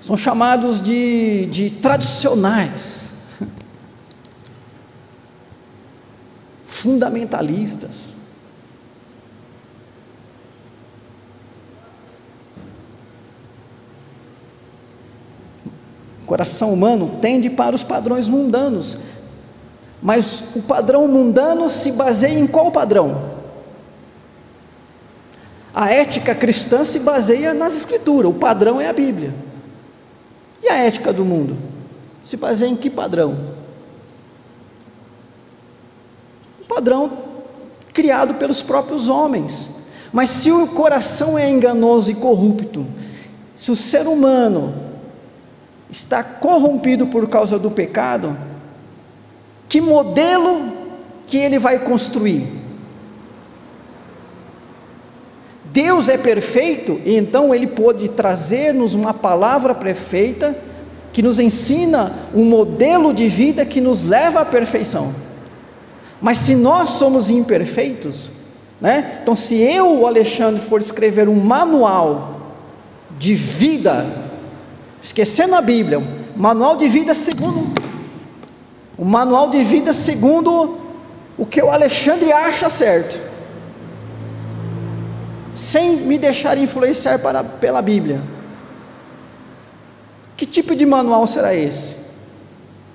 são 0.00 0.16
chamados 0.16 0.80
de, 0.80 1.46
de 1.46 1.70
tradicionais. 1.70 3.12
fundamentalistas. 6.66 8.14
Coração 16.32 16.72
humano 16.72 17.18
tende 17.20 17.50
para 17.50 17.76
os 17.76 17.82
padrões 17.84 18.26
mundanos, 18.26 18.96
mas 20.00 20.42
o 20.56 20.62
padrão 20.62 21.06
mundano 21.06 21.68
se 21.68 21.92
baseia 21.92 22.38
em 22.38 22.46
qual 22.46 22.72
padrão? 22.72 23.32
A 25.74 25.92
ética 25.92 26.34
cristã 26.34 26.84
se 26.84 27.00
baseia 27.00 27.52
nas 27.52 27.76
escrituras, 27.76 28.30
o 28.30 28.34
padrão 28.34 28.80
é 28.80 28.88
a 28.88 28.94
Bíblia. 28.94 29.34
E 30.62 30.70
a 30.70 30.76
ética 30.76 31.12
do 31.12 31.22
mundo? 31.22 31.54
Se 32.24 32.38
baseia 32.38 32.70
em 32.70 32.76
que 32.76 32.88
padrão? 32.88 33.52
padrão 36.66 37.12
criado 37.92 38.36
pelos 38.36 38.62
próprios 38.62 39.10
homens. 39.10 39.68
Mas 40.10 40.30
se 40.30 40.50
o 40.50 40.66
coração 40.68 41.38
é 41.38 41.46
enganoso 41.50 42.10
e 42.10 42.14
corrupto, 42.14 42.86
se 43.54 43.70
o 43.70 43.76
ser 43.76 44.06
humano 44.06 44.91
está 45.92 46.24
corrompido 46.24 47.06
por 47.06 47.28
causa 47.28 47.58
do 47.58 47.70
pecado, 47.70 48.36
que 49.68 49.80
modelo 49.80 50.72
que 51.26 51.36
ele 51.36 51.58
vai 51.58 51.78
construir? 51.78 52.60
Deus 55.66 56.08
é 56.08 56.16
perfeito 56.16 57.00
e 57.04 57.16
então 57.16 57.54
ele 57.54 57.66
pôde 57.66 58.08
trazer-nos 58.08 58.94
uma 58.94 59.14
palavra 59.14 59.74
perfeita 59.74 60.56
que 61.12 61.22
nos 61.22 61.38
ensina 61.38 62.14
um 62.34 62.44
modelo 62.44 63.12
de 63.12 63.28
vida 63.28 63.64
que 63.64 63.80
nos 63.80 64.02
leva 64.02 64.40
à 64.40 64.44
perfeição. 64.44 65.14
Mas 66.20 66.38
se 66.38 66.54
nós 66.54 66.90
somos 66.90 67.30
imperfeitos, 67.30 68.30
né? 68.80 69.20
Então, 69.22 69.36
se 69.36 69.56
eu, 69.60 70.00
o 70.00 70.06
Alexandre, 70.06 70.60
for 70.60 70.80
escrever 70.80 71.28
um 71.28 71.34
manual 71.34 72.40
de 73.18 73.34
vida, 73.34 74.31
esquecendo 75.02 75.54
a 75.54 75.60
Bíblia, 75.60 76.00
manual 76.36 76.76
de 76.76 76.88
vida 76.88 77.14
segundo 77.14 77.82
o 79.02 79.04
manual 79.04 79.50
de 79.50 79.64
vida 79.64 79.92
segundo 79.92 80.78
o 81.36 81.44
que 81.44 81.60
o 81.60 81.70
Alexandre 81.70 82.32
acha 82.32 82.68
certo, 82.68 83.20
sem 85.54 85.96
me 85.96 86.16
deixar 86.16 86.56
influenciar 86.56 87.18
para, 87.18 87.42
pela 87.42 87.82
Bíblia. 87.82 88.22
Que 90.36 90.46
tipo 90.46 90.76
de 90.76 90.86
manual 90.86 91.26
será 91.26 91.52
esse? 91.52 92.02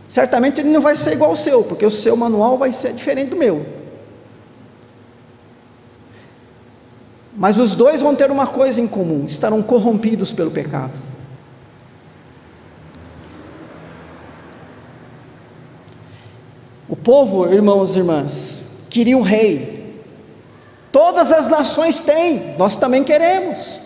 certamente 0.08 0.62
ele 0.62 0.70
não 0.70 0.80
vai 0.80 0.96
ser 0.96 1.12
igual 1.12 1.32
ao 1.32 1.36
seu, 1.36 1.65
porque 1.65 1.86
o 1.86 1.91
seu 1.91 2.15
manual 2.15 2.58
vai 2.58 2.72
ser 2.72 2.93
diferente 2.93 3.32
do 3.32 3.36
meu. 3.36 3.65
Mas 7.36 7.60
os 7.60 7.76
dois 7.76 8.02
vão 8.02 8.15
ter 8.15 8.32
uma 8.32 8.48
coisa 8.48 8.80
em 8.80 8.88
comum: 8.88 9.26
estarão 9.26 9.62
corrompidos 9.62 10.32
pelo 10.32 10.50
pecado. 10.50 10.98
O 16.89 16.95
povo, 16.95 17.52
irmãos 17.52 17.95
e 17.95 18.00
irmãs, 18.00 18.65
queria 18.89 19.17
um 19.17 19.21
rei. 19.21 19.93
Todas 20.91 21.32
as 21.32 21.50
nações 21.50 22.00
têm, 22.00 22.56
nós 22.58 22.78
também 22.78 23.04
queremos. 23.04 23.80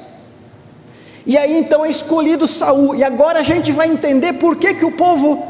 E 1.25 1.37
aí 1.37 1.57
então 1.57 1.83
é 1.83 1.89
escolhido 1.89 2.47
Saul. 2.47 2.95
E 2.95 3.03
agora 3.03 3.39
a 3.39 3.43
gente 3.43 3.71
vai 3.71 3.87
entender 3.87 4.33
por 4.33 4.55
que, 4.55 4.73
que 4.75 4.85
o 4.85 4.91
povo 4.91 5.43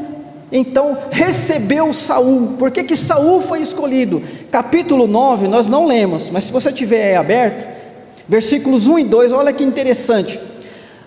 então 0.50 0.96
recebeu 1.10 1.92
Saul. 1.92 2.54
Por 2.58 2.70
que, 2.70 2.84
que 2.84 2.96
Saul 2.96 3.40
foi 3.40 3.60
escolhido? 3.60 4.22
Capítulo 4.50 5.06
9, 5.06 5.48
nós 5.48 5.68
não 5.68 5.86
lemos, 5.86 6.30
mas 6.30 6.44
se 6.44 6.52
você 6.52 6.72
tiver 6.72 7.16
aberto, 7.16 7.68
versículos 8.28 8.86
1 8.86 8.98
e 9.00 9.04
2, 9.04 9.32
olha 9.32 9.52
que 9.52 9.64
interessante. 9.64 10.38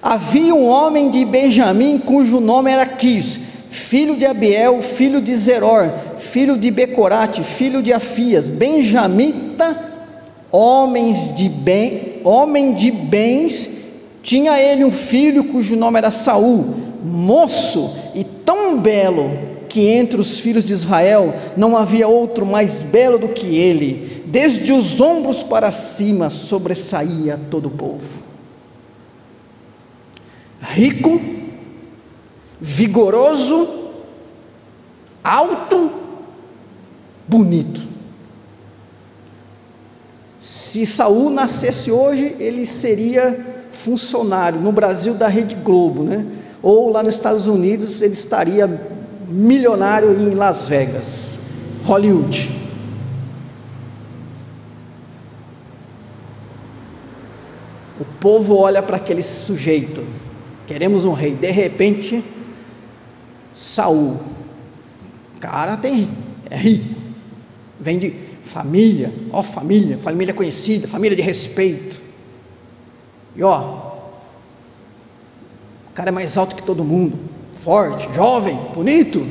Havia 0.01 0.53
um 0.53 0.67
homem 0.67 1.09
de 1.09 1.25
Benjamim 1.25 1.97
cujo 1.97 2.39
nome 2.39 2.71
era 2.71 2.85
Quis, 2.85 3.39
filho 3.75 4.15
de 4.15 4.25
Abiel, 4.25 4.81
filho 4.81 5.21
de 5.21 5.35
Zeror, 5.35 5.91
filho 6.17 6.57
de 6.57 6.71
Becorate, 6.71 7.43
filho 7.43 7.83
de 7.83 7.91
Afias, 7.91 8.49
benjamita, 8.49 9.93
homens 10.51 11.33
de 11.33 11.49
bem, 11.49 12.21
homem 12.23 12.73
de 12.73 12.89
bens, 12.89 13.69
tinha 14.23 14.59
ele 14.59 14.85
um 14.85 14.91
filho 14.91 15.43
cujo 15.43 15.75
nome 15.75 15.97
era 15.99 16.09
Saul, 16.09 16.75
moço 17.03 17.93
e 18.15 18.23
tão 18.23 18.79
belo 18.79 19.29
que 19.67 19.87
entre 19.87 20.21
os 20.21 20.39
filhos 20.39 20.63
de 20.63 20.71
Israel 20.71 21.35
não 21.57 21.75
havia 21.75 22.07
outro 22.07 22.45
mais 22.45 22.81
belo 22.81 23.17
do 23.17 23.27
que 23.27 23.57
ele, 23.57 24.23
desde 24.25 24.71
os 24.71 25.01
ombros 25.01 25.43
para 25.43 25.69
cima 25.69 26.29
sobressaía 26.29 27.37
todo 27.51 27.67
o 27.67 27.71
povo. 27.71 28.23
Rico, 30.61 31.19
vigoroso, 32.59 33.67
alto, 35.23 35.91
bonito. 37.27 37.81
Se 40.39 40.85
Saul 40.85 41.29
nascesse 41.29 41.91
hoje, 41.91 42.35
ele 42.39 42.65
seria 42.65 43.65
funcionário 43.71 44.59
no 44.59 44.71
Brasil 44.71 45.13
da 45.13 45.27
Rede 45.27 45.55
Globo, 45.55 46.03
né? 46.03 46.25
ou 46.61 46.91
lá 46.91 47.03
nos 47.03 47.13
Estados 47.13 47.45
Unidos 47.45 48.01
ele 48.01 48.13
estaria 48.13 48.67
milionário 49.27 50.19
em 50.19 50.33
Las 50.33 50.67
Vegas, 50.67 51.37
Hollywood. 51.83 52.49
O 57.99 58.05
povo 58.19 58.55
olha 58.55 58.81
para 58.81 58.97
aquele 58.97 59.21
sujeito, 59.21 60.03
queremos 60.65 61.05
um 61.05 61.13
rei, 61.13 61.35
de 61.35 61.51
repente, 61.51 62.23
Saul, 63.55 64.19
cara 65.39 65.77
tem, 65.77 66.09
é 66.49 66.57
rico, 66.57 67.01
vem 67.79 67.97
de 67.97 68.13
família, 68.43 69.13
ó 69.31 69.41
família, 69.41 69.97
família 69.97 70.33
conhecida, 70.33 70.87
família 70.87 71.15
de 71.15 71.21
respeito, 71.21 72.01
e 73.35 73.41
ó, 73.41 73.95
cara 75.95 76.09
é 76.09 76.11
mais 76.11 76.37
alto 76.37 76.55
que 76.55 76.61
todo 76.61 76.83
mundo, 76.83 77.17
forte, 77.55 78.13
jovem, 78.13 78.59
bonito. 78.73 79.25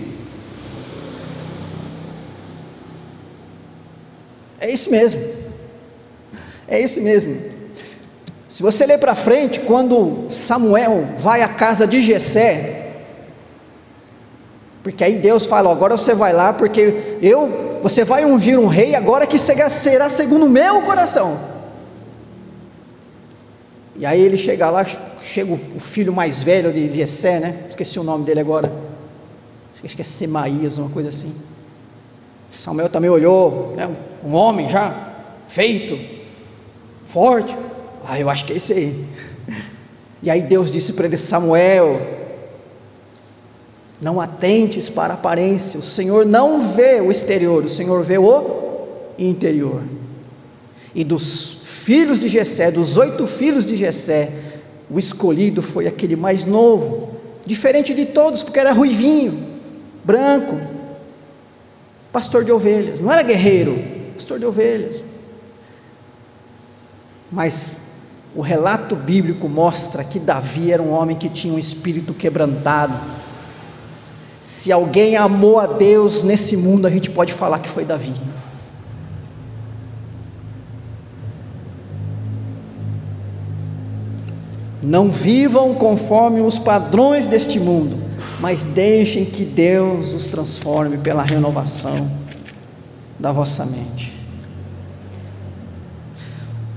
É 4.58 4.72
isso 4.72 4.90
mesmo. 4.90 5.22
É 6.66 6.80
esse 6.80 7.02
mesmo. 7.02 7.38
Se 8.48 8.62
você 8.62 8.86
ler 8.86 8.98
para 8.98 9.14
frente, 9.14 9.60
quando 9.60 10.26
Samuel 10.30 11.06
vai 11.18 11.42
à 11.42 11.48
casa 11.48 11.86
de 11.86 12.02
Jessé, 12.02 12.83
porque 14.84 15.02
aí 15.02 15.16
Deus 15.16 15.46
fala: 15.46 15.72
agora 15.72 15.96
você 15.96 16.14
vai 16.14 16.34
lá, 16.34 16.52
porque 16.52 17.16
eu, 17.22 17.80
você 17.82 18.04
vai 18.04 18.24
ungir 18.26 18.60
um 18.60 18.66
rei 18.66 18.94
agora 18.94 19.26
que 19.26 19.38
será 19.38 20.10
segundo 20.10 20.44
o 20.44 20.50
meu 20.50 20.82
coração. 20.82 21.40
E 23.96 24.04
aí 24.04 24.20
ele 24.20 24.36
chega 24.36 24.68
lá, 24.68 24.84
chega 25.22 25.52
o 25.52 25.80
filho 25.80 26.12
mais 26.12 26.42
velho 26.42 26.70
de 26.70 26.94
Jessé, 26.94 27.40
né? 27.40 27.64
Esqueci 27.68 27.98
o 27.98 28.02
nome 28.02 28.24
dele 28.24 28.40
agora. 28.40 28.70
Acho 29.82 29.96
que 29.96 30.02
é 30.02 30.04
Semaías, 30.04 30.78
uma 30.78 30.90
coisa 30.90 31.08
assim. 31.08 31.34
Samuel 32.50 32.88
também 32.88 33.10
olhou, 33.10 33.74
né? 33.76 33.90
um 34.24 34.34
homem 34.34 34.68
já 34.68 34.94
feito, 35.48 35.98
forte. 37.04 37.56
Ah, 38.06 38.18
eu 38.18 38.28
acho 38.28 38.44
que 38.44 38.52
é 38.52 38.56
esse 38.56 38.72
aí. 38.72 39.04
E 40.22 40.30
aí 40.30 40.40
Deus 40.40 40.70
disse 40.70 40.90
para 40.94 41.04
ele: 41.04 41.18
Samuel, 41.18 42.23
não 44.04 44.20
atentes 44.20 44.90
para 44.90 45.14
a 45.14 45.16
aparência, 45.16 45.80
o 45.80 45.82
Senhor 45.82 46.26
não 46.26 46.60
vê 46.60 47.00
o 47.00 47.10
exterior, 47.10 47.64
o 47.64 47.70
Senhor 47.70 48.04
vê 48.04 48.18
o 48.18 48.86
interior. 49.18 49.80
E 50.94 51.02
dos 51.02 51.58
filhos 51.64 52.20
de 52.20 52.28
Jessé, 52.28 52.70
dos 52.70 52.98
oito 52.98 53.26
filhos 53.26 53.64
de 53.64 53.74
Jessé, 53.74 54.30
o 54.90 54.98
escolhido 54.98 55.62
foi 55.62 55.86
aquele 55.86 56.16
mais 56.16 56.44
novo, 56.44 57.14
diferente 57.46 57.94
de 57.94 58.04
todos, 58.04 58.42
porque 58.42 58.60
era 58.60 58.72
ruivinho, 58.72 59.58
branco, 60.04 60.60
pastor 62.12 62.44
de 62.44 62.52
ovelhas, 62.52 63.00
não 63.00 63.10
era 63.10 63.22
guerreiro, 63.22 63.82
pastor 64.14 64.38
de 64.38 64.44
ovelhas. 64.44 65.02
Mas 67.32 67.78
o 68.36 68.42
relato 68.42 68.94
bíblico 68.94 69.48
mostra 69.48 70.04
que 70.04 70.18
Davi 70.18 70.70
era 70.70 70.82
um 70.82 70.92
homem 70.92 71.16
que 71.16 71.30
tinha 71.30 71.54
um 71.54 71.58
espírito 71.58 72.12
quebrantado. 72.12 73.24
Se 74.44 74.70
alguém 74.70 75.16
amou 75.16 75.58
a 75.58 75.66
Deus 75.66 76.22
nesse 76.22 76.54
mundo, 76.54 76.86
a 76.86 76.90
gente 76.90 77.10
pode 77.10 77.32
falar 77.32 77.60
que 77.60 77.68
foi 77.68 77.82
Davi. 77.82 78.12
Não 84.82 85.08
vivam 85.08 85.74
conforme 85.74 86.42
os 86.42 86.58
padrões 86.58 87.26
deste 87.26 87.58
mundo, 87.58 87.96
mas 88.38 88.66
deixem 88.66 89.24
que 89.24 89.46
Deus 89.46 90.12
os 90.12 90.28
transforme 90.28 90.98
pela 90.98 91.22
renovação 91.22 92.06
da 93.18 93.32
vossa 93.32 93.64
mente. 93.64 94.12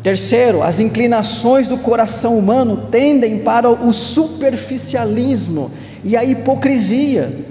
Terceiro, 0.01 0.63
as 0.63 0.80
inclinações 0.80 1.67
do 1.67 1.77
coração 1.77 2.39
humano 2.39 2.88
tendem 2.89 3.39
para 3.39 3.69
o 3.69 3.91
superficialismo 3.91 5.69
e 6.01 6.15
a 6.15 6.23
hipocrisia. 6.23 7.46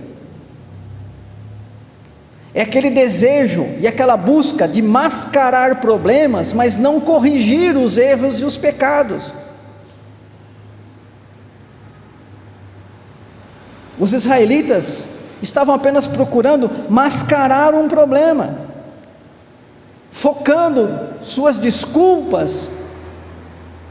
É 2.56 2.62
aquele 2.62 2.88
desejo 2.88 3.66
e 3.82 3.86
aquela 3.86 4.16
busca 4.16 4.66
de 4.66 4.80
mascarar 4.80 5.78
problemas, 5.78 6.54
mas 6.54 6.78
não 6.78 6.98
corrigir 6.98 7.76
os 7.76 7.98
erros 7.98 8.40
e 8.40 8.46
os 8.46 8.56
pecados. 8.56 9.34
Os 14.00 14.14
israelitas 14.14 15.06
estavam 15.42 15.74
apenas 15.74 16.06
procurando 16.06 16.70
mascarar 16.88 17.74
um 17.74 17.88
problema, 17.88 18.58
focando 20.10 21.10
suas 21.20 21.58
desculpas 21.58 22.70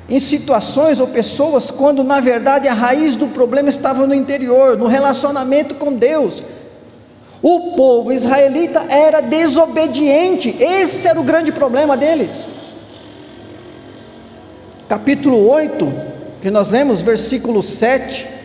em 0.10 0.20
situações 0.20 1.00
ou 1.00 1.06
pessoas, 1.06 1.70
quando 1.70 2.04
na 2.04 2.20
verdade 2.20 2.68
a 2.68 2.74
raiz 2.74 3.16
do 3.16 3.28
problema 3.28 3.70
estava 3.70 4.08
no 4.08 4.14
interior, 4.16 4.76
no 4.76 4.88
relacionamento 4.88 5.76
com 5.76 5.94
Deus. 5.94 6.44
O 7.42 7.76
povo 7.76 8.12
israelita 8.12 8.86
era 8.90 9.22
desobediente, 9.22 10.56
esse 10.60 11.08
era 11.08 11.20
o 11.20 11.24
grande 11.24 11.52
problema 11.52 11.96
deles. 11.96 12.48
Capítulo 14.88 15.48
8, 15.48 15.94
que 16.42 16.50
nós 16.50 16.70
lemos, 16.70 17.02
versículo 17.02 17.62
7 17.62 18.36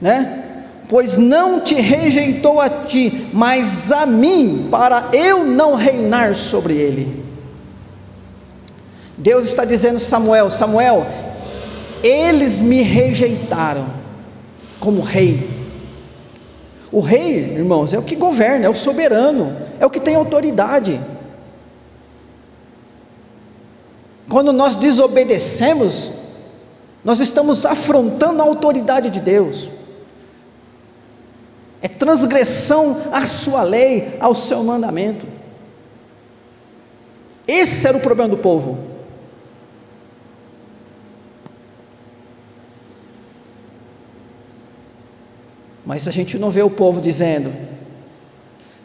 né? 0.00 0.42
Pois 0.88 1.18
não 1.18 1.60
te 1.60 1.74
rejeitou 1.74 2.60
a 2.60 2.68
ti, 2.68 3.28
mas 3.32 3.90
a 3.90 4.06
mim, 4.06 4.68
para 4.70 5.08
eu 5.12 5.44
não 5.44 5.74
reinar 5.74 6.34
sobre 6.34 6.74
ele. 6.74 7.24
Deus 9.18 9.46
está 9.46 9.64
dizendo 9.64 9.98
Samuel, 9.98 10.50
Samuel, 10.50 11.06
eles 12.02 12.62
me 12.62 12.82
rejeitaram 12.82 13.88
como 14.78 15.00
rei. 15.00 15.55
O 16.92 17.00
rei, 17.00 17.38
irmãos, 17.38 17.92
é 17.92 17.98
o 17.98 18.02
que 18.02 18.14
governa, 18.16 18.66
é 18.66 18.68
o 18.68 18.74
soberano, 18.74 19.56
é 19.80 19.86
o 19.86 19.90
que 19.90 20.00
tem 20.00 20.14
autoridade. 20.14 21.00
Quando 24.28 24.52
nós 24.52 24.76
desobedecemos, 24.76 26.10
nós 27.04 27.20
estamos 27.20 27.66
afrontando 27.66 28.42
a 28.42 28.44
autoridade 28.44 29.10
de 29.10 29.20
Deus 29.20 29.70
é 31.86 31.88
transgressão 31.88 33.02
à 33.12 33.24
sua 33.26 33.62
lei, 33.62 34.16
ao 34.18 34.34
seu 34.34 34.62
mandamento. 34.64 35.24
Esse 37.46 37.86
era 37.86 37.96
o 37.96 38.00
problema 38.00 38.30
do 38.30 38.38
povo. 38.38 38.76
Mas 45.86 46.08
a 46.08 46.10
gente 46.10 46.36
não 46.36 46.50
vê 46.50 46.62
o 46.62 46.68
povo 46.68 47.00
dizendo: 47.00 47.54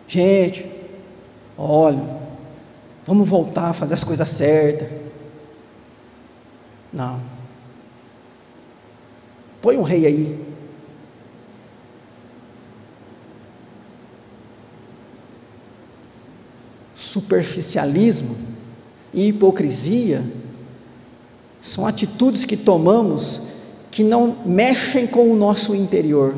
gente, 0.07 0.69
olha, 1.57 2.05
vamos 3.05 3.27
voltar 3.27 3.69
a 3.69 3.73
fazer 3.73 3.95
as 3.95 4.03
coisas 4.03 4.29
certas. 4.29 4.87
Não. 6.93 7.19
Põe 9.61 9.77
um 9.77 9.83
rei 9.83 10.05
aí. 10.05 10.51
superficialismo 17.11 18.37
e 19.13 19.27
hipocrisia 19.27 20.23
são 21.61 21.85
atitudes 21.85 22.45
que 22.45 22.55
tomamos 22.55 23.41
que 23.89 24.01
não 24.01 24.37
mexem 24.45 25.05
com 25.05 25.29
o 25.29 25.35
nosso 25.35 25.75
interior, 25.75 26.33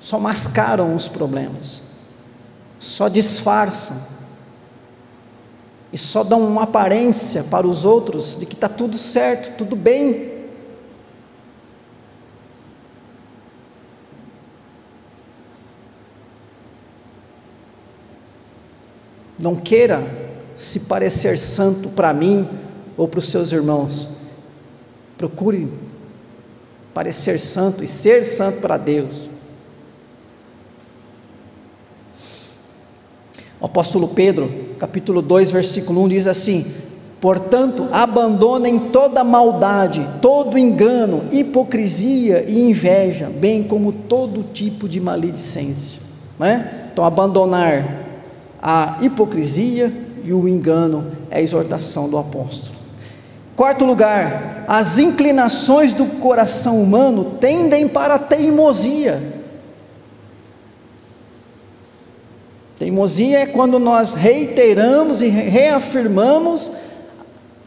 só 0.00 0.18
mascaram 0.18 0.94
os 0.94 1.08
problemas, 1.08 1.82
só 2.78 3.08
disfarçam 3.08 3.96
e 5.92 5.98
só 5.98 6.22
dão 6.22 6.46
uma 6.46 6.64
aparência 6.64 7.42
para 7.42 7.66
os 7.66 7.84
outros 7.84 8.36
de 8.38 8.46
que 8.46 8.54
está 8.54 8.68
tudo 8.68 8.98
certo, 8.98 9.56
tudo 9.56 9.74
bem. 9.74 10.38
Não 19.38 19.54
queira 19.54 20.04
se 20.56 20.80
parecer 20.80 21.38
santo 21.38 21.88
para 21.88 22.12
mim 22.12 22.48
ou 22.96 23.06
para 23.06 23.20
os 23.20 23.28
seus 23.28 23.52
irmãos. 23.52 24.08
Procure 25.16 25.72
parecer 26.92 27.38
santo 27.38 27.84
e 27.84 27.86
ser 27.86 28.24
santo 28.24 28.60
para 28.60 28.76
Deus. 28.76 29.30
O 33.60 33.66
apóstolo 33.66 34.08
Pedro, 34.08 34.50
capítulo 34.78 35.20
2, 35.20 35.50
versículo 35.50 36.02
1 36.04 36.08
diz 36.08 36.26
assim: 36.26 36.64
Portanto, 37.20 37.88
abandonem 37.90 38.78
toda 38.90 39.24
maldade, 39.24 40.06
todo 40.22 40.56
engano, 40.56 41.24
hipocrisia 41.32 42.44
e 42.46 42.60
inveja, 42.60 43.28
bem 43.28 43.64
como 43.64 43.92
todo 43.92 44.44
tipo 44.52 44.88
de 44.88 45.00
maledicência. 45.00 46.00
Né? 46.38 46.90
Então, 46.92 47.04
abandonar 47.04 48.06
a 48.62 48.98
hipocrisia 49.00 49.92
e 50.22 50.32
o 50.32 50.46
engano 50.48 51.06
é 51.30 51.38
a 51.38 51.42
exortação 51.42 52.08
do 52.08 52.16
apóstolo. 52.16 52.78
Quarto 53.56 53.84
lugar, 53.84 54.64
as 54.68 55.00
inclinações 55.00 55.92
do 55.92 56.06
coração 56.06 56.80
humano 56.80 57.36
tendem 57.40 57.88
para 57.88 58.14
a 58.14 58.18
teimosia. 58.18 59.37
Teimosia 62.78 63.40
é 63.40 63.46
quando 63.46 63.78
nós 63.78 64.12
reiteramos 64.12 65.20
e 65.20 65.28
reafirmamos 65.28 66.70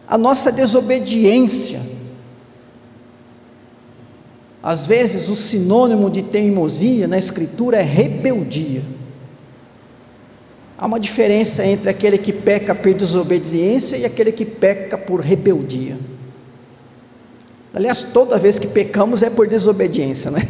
a 0.08 0.18
nossa 0.18 0.52
desobediência, 0.52 1.80
Às 4.64 4.86
vezes 4.86 5.28
o 5.28 5.36
sinônimo 5.36 6.08
de 6.08 6.22
teimosia 6.22 7.08
na 7.08 7.18
Escritura 7.18 7.78
é 7.78 7.82
rebeldia. 7.82 8.84
Há 10.78 10.86
uma 10.86 11.00
diferença 11.00 11.66
entre 11.66 11.90
aquele 11.90 12.18
que 12.18 12.32
peca 12.32 12.76
por 12.76 12.94
desobediência 12.94 13.96
e 13.98 14.06
aquele 14.06 14.32
que 14.32 14.46
peca 14.46 15.00
por 15.00 15.20
rebeldia. 15.20 15.98
Aliás, 17.74 18.04
toda 18.04 18.38
vez 18.38 18.60
que 18.60 18.68
pecamos 18.68 19.24
é 19.24 19.30
por 19.32 19.48
desobediência, 19.48 20.30
né? 20.30 20.48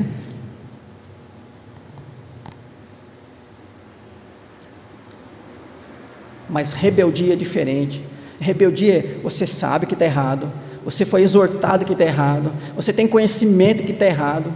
Mas 6.52 6.74
rebeldia 6.74 7.34
é 7.34 7.36
diferente. 7.36 8.06
Rebeldia, 8.38 9.20
você 9.24 9.48
sabe 9.48 9.86
que 9.86 9.94
está 9.94 10.04
errado, 10.04 10.52
você 10.84 11.06
foi 11.06 11.22
exortado 11.22 11.86
que 11.86 11.94
está 11.94 12.04
errado, 12.04 12.52
você 12.76 12.92
tem 12.92 13.08
conhecimento 13.08 13.84
que 13.84 13.92
está 13.92 14.06
errado, 14.06 14.52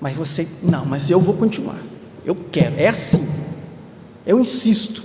mas 0.00 0.16
você, 0.16 0.48
não, 0.62 0.84
mas 0.84 1.10
eu 1.10 1.20
vou 1.20 1.36
continuar, 1.36 1.78
eu 2.24 2.34
quero, 2.50 2.74
é 2.76 2.88
assim, 2.88 3.28
eu 4.26 4.40
insisto. 4.40 5.04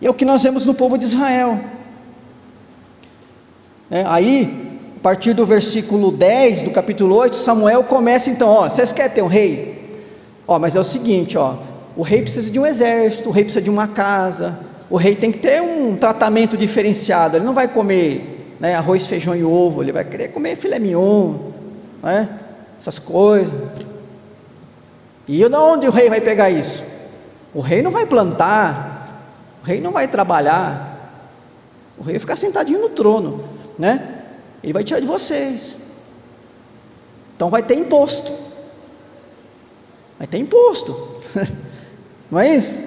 E 0.00 0.06
é 0.06 0.10
o 0.10 0.14
que 0.14 0.24
nós 0.24 0.42
vemos 0.42 0.64
no 0.64 0.74
povo 0.74 0.96
de 0.96 1.04
Israel. 1.04 1.60
É, 3.90 4.04
aí, 4.06 4.80
a 4.96 5.00
partir 5.00 5.34
do 5.34 5.44
versículo 5.44 6.10
10 6.10 6.62
do 6.62 6.70
capítulo 6.70 7.14
8, 7.16 7.36
Samuel 7.36 7.84
começa 7.84 8.30
então: 8.30 8.48
ó, 8.48 8.68
vocês 8.68 8.92
querem 8.92 9.14
ter 9.14 9.22
um 9.22 9.26
rei? 9.26 9.77
Ó, 10.48 10.58
mas 10.58 10.74
é 10.74 10.80
o 10.80 10.84
seguinte: 10.84 11.36
ó, 11.36 11.56
o 11.94 12.02
rei 12.02 12.22
precisa 12.22 12.50
de 12.50 12.58
um 12.58 12.64
exército, 12.64 13.28
o 13.28 13.32
rei 13.32 13.44
precisa 13.44 13.62
de 13.62 13.68
uma 13.68 13.86
casa, 13.86 14.58
o 14.88 14.96
rei 14.96 15.14
tem 15.14 15.30
que 15.30 15.38
ter 15.38 15.60
um 15.60 15.94
tratamento 15.94 16.56
diferenciado, 16.56 17.36
ele 17.36 17.44
não 17.44 17.52
vai 17.52 17.68
comer 17.68 18.56
né, 18.58 18.74
arroz, 18.74 19.06
feijão 19.06 19.36
e 19.36 19.44
ovo, 19.44 19.82
ele 19.82 19.92
vai 19.92 20.04
querer 20.04 20.28
comer 20.28 20.56
filé 20.56 20.78
mignon, 20.78 21.34
né, 22.02 22.28
essas 22.80 22.98
coisas. 22.98 23.52
E 25.28 25.46
de 25.46 25.54
onde 25.54 25.86
o 25.86 25.90
rei 25.90 26.08
vai 26.08 26.22
pegar 26.22 26.48
isso? 26.48 26.82
O 27.52 27.60
rei 27.60 27.82
não 27.82 27.90
vai 27.90 28.06
plantar, 28.06 29.22
o 29.62 29.66
rei 29.66 29.78
não 29.78 29.92
vai 29.92 30.08
trabalhar, 30.08 31.20
o 31.98 32.02
rei 32.02 32.14
vai 32.14 32.20
ficar 32.20 32.36
sentadinho 32.36 32.80
no 32.80 32.88
trono, 32.88 33.44
né? 33.78 34.14
Ele 34.62 34.72
vai 34.72 34.82
tirar 34.82 35.00
de 35.00 35.06
vocês. 35.06 35.76
Então 37.36 37.50
vai 37.50 37.62
ter 37.62 37.74
imposto. 37.74 38.47
Vai 40.18 40.26
ter 40.26 40.38
imposto. 40.38 40.96
Não 42.30 42.40
é 42.40 42.56
isso? 42.56 42.78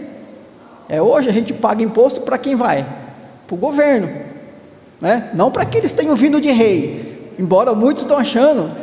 É 0.90 1.02
hoje 1.02 1.30
a 1.30 1.32
gente 1.32 1.54
paga 1.54 1.82
imposto 1.82 2.22
para 2.22 2.38
quem 2.38 2.54
vai? 2.54 2.86
Para 3.48 3.56
o 3.56 3.58
governo, 3.58 4.10
né? 5.00 5.32
Não 5.34 5.50
para 5.50 5.66
que 5.66 5.78
eles 5.78 5.94
tenham 5.94 6.16
vindo 6.16 6.42
de 6.42 6.52
rei. 6.52 7.32
Embora 7.40 7.74
muitos 7.74 8.04
estão 8.04 8.18
achando 8.18 8.76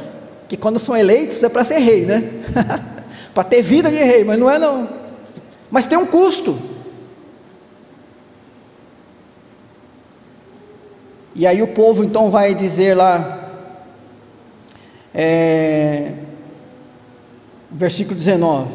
que 0.49 0.57
quando 0.57 0.79
são 0.79 0.97
eleitos 0.97 1.43
é 1.45 1.49
para 1.49 1.65
ser 1.65 1.79
rei, 1.79 2.07
né? 2.07 2.25
para 3.35 3.45
ter 3.45 3.61
vida 3.61 3.91
de 3.91 3.99
rei, 3.99 4.25
mas 4.25 4.39
não 4.39 4.51
é 4.51 4.59
não. 4.59 4.89
Mas 5.71 5.85
tem 5.85 5.99
um 5.99 6.07
custo. 6.07 6.59
E 11.35 11.47
aí 11.47 11.63
o 11.63 11.69
povo 11.69 12.03
então 12.03 12.31
vai 12.31 12.55
dizer 12.55 12.97
lá, 12.97 13.39
é, 15.15 16.13
versículo 17.71 18.17
19: 18.17 18.69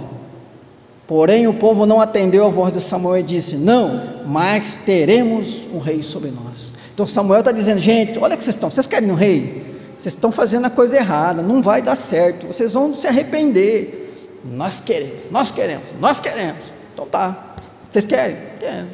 Porém, 1.07 1.47
o 1.47 1.53
povo 1.53 1.85
não 1.85 1.99
atendeu 1.99 2.45
a 2.45 2.49
voz 2.49 2.73
de 2.73 2.81
Samuel 2.81 3.19
e 3.19 3.23
disse: 3.23 3.55
Não, 3.55 4.23
mas 4.25 4.77
teremos 4.77 5.67
um 5.73 5.79
rei 5.79 6.01
sobre 6.01 6.31
nós. 6.31 6.73
Então 6.93 7.05
Samuel 7.05 7.39
está 7.39 7.51
dizendo: 7.51 7.79
Gente, 7.79 8.17
olha 8.19 8.37
que 8.37 8.43
vocês 8.43 8.55
estão, 8.55 8.69
vocês 8.69 8.87
querem 8.87 9.11
um 9.11 9.15
rei? 9.15 9.73
Vocês 9.97 10.13
estão 10.15 10.31
fazendo 10.31 10.65
a 10.65 10.69
coisa 10.69 10.97
errada, 10.97 11.41
não 11.41 11.61
vai 11.61 11.81
dar 11.81 11.95
certo, 11.95 12.47
vocês 12.47 12.73
vão 12.73 12.93
se 12.93 13.07
arrepender. 13.07 14.39
Nós 14.43 14.81
queremos, 14.81 15.29
nós 15.31 15.51
queremos, 15.51 15.85
nós 15.99 16.19
queremos. 16.19 16.61
Então 16.93 17.05
tá, 17.05 17.55
vocês 17.89 18.05
querem? 18.05 18.37
Querem. 18.59 18.89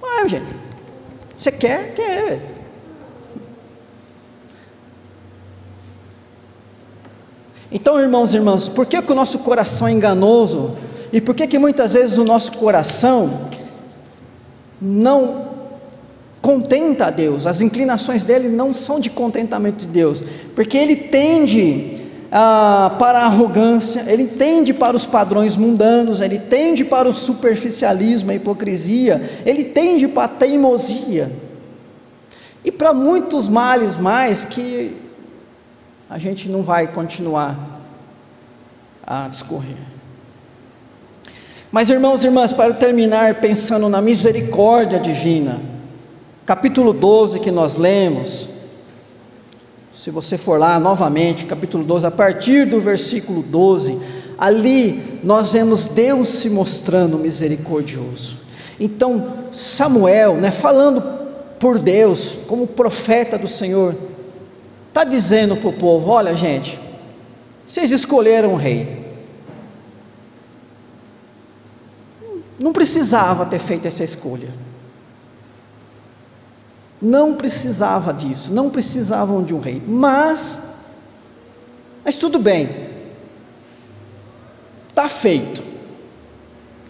Vai, 0.00 0.28
gente. 0.28 0.56
Você 1.38 1.52
quer? 1.52 1.94
Quer. 1.94 2.59
Então, 7.72 8.00
irmãos 8.00 8.34
e 8.34 8.36
irmãs, 8.36 8.68
por 8.68 8.84
que, 8.84 9.00
que 9.00 9.12
o 9.12 9.14
nosso 9.14 9.38
coração 9.38 9.86
é 9.86 9.92
enganoso? 9.92 10.76
E 11.12 11.20
por 11.20 11.34
que 11.34 11.46
que 11.46 11.58
muitas 11.58 11.92
vezes 11.92 12.18
o 12.18 12.24
nosso 12.24 12.52
coração 12.56 13.48
não 14.80 15.50
contenta 16.42 17.06
a 17.06 17.10
Deus? 17.10 17.46
As 17.46 17.60
inclinações 17.60 18.24
dele 18.24 18.48
não 18.48 18.72
são 18.72 18.98
de 18.98 19.08
contentamento 19.08 19.78
de 19.78 19.86
Deus, 19.86 20.22
porque 20.54 20.76
ele 20.76 20.96
tende 20.96 22.00
ah, 22.32 22.96
para 22.98 23.20
a 23.20 23.26
arrogância, 23.26 24.04
ele 24.06 24.26
tende 24.26 24.72
para 24.72 24.96
os 24.96 25.06
padrões 25.06 25.56
mundanos, 25.56 26.20
ele 26.20 26.38
tende 26.38 26.84
para 26.84 27.08
o 27.08 27.14
superficialismo, 27.14 28.32
a 28.32 28.34
hipocrisia, 28.34 29.42
ele 29.46 29.64
tende 29.64 30.08
para 30.08 30.24
a 30.24 30.28
teimosia. 30.28 31.30
E 32.64 32.70
para 32.70 32.92
muitos 32.92 33.48
males 33.48 33.96
mais 33.96 34.44
que 34.44 34.94
a 36.10 36.18
gente 36.18 36.50
não 36.50 36.62
vai 36.62 36.88
continuar 36.88 37.80
a 39.06 39.28
discorrer. 39.28 39.76
Mas 41.70 41.88
irmãos 41.88 42.24
e 42.24 42.26
irmãs, 42.26 42.52
para 42.52 42.74
terminar 42.74 43.36
pensando 43.36 43.88
na 43.88 44.02
misericórdia 44.02 44.98
divina, 44.98 45.60
capítulo 46.44 46.92
12 46.92 47.38
que 47.38 47.52
nós 47.52 47.76
lemos, 47.76 48.48
se 49.94 50.10
você 50.10 50.36
for 50.36 50.58
lá 50.58 50.80
novamente, 50.80 51.46
capítulo 51.46 51.84
12, 51.84 52.06
a 52.06 52.10
partir 52.10 52.66
do 52.66 52.80
versículo 52.80 53.40
12, 53.40 53.96
ali 54.36 55.20
nós 55.22 55.52
vemos 55.52 55.86
Deus 55.86 56.28
se 56.28 56.50
mostrando 56.50 57.18
misericordioso. 57.18 58.36
Então, 58.80 59.34
Samuel, 59.52 60.34
né, 60.34 60.50
falando 60.50 61.20
por 61.60 61.78
Deus, 61.78 62.36
como 62.48 62.66
profeta 62.66 63.38
do 63.38 63.46
Senhor, 63.46 63.94
está 64.90 65.02
dizendo 65.04 65.56
para 65.56 65.70
o 65.70 65.72
povo: 65.72 66.10
olha, 66.10 66.34
gente, 66.34 66.78
vocês 67.66 67.90
escolheram 67.90 68.52
um 68.52 68.56
rei, 68.56 69.00
Não 72.60 72.74
precisava 72.74 73.46
ter 73.46 73.58
feito 73.58 73.88
essa 73.88 74.04
escolha. 74.04 74.52
Não 77.00 77.32
precisava 77.32 78.12
disso, 78.12 78.52
não 78.52 78.68
precisavam 78.68 79.42
de 79.42 79.54
um 79.54 79.58
rei. 79.58 79.82
Mas, 79.86 80.62
mas 82.04 82.16
tudo 82.16 82.38
bem, 82.38 82.90
está 84.90 85.08
feito. 85.08 85.62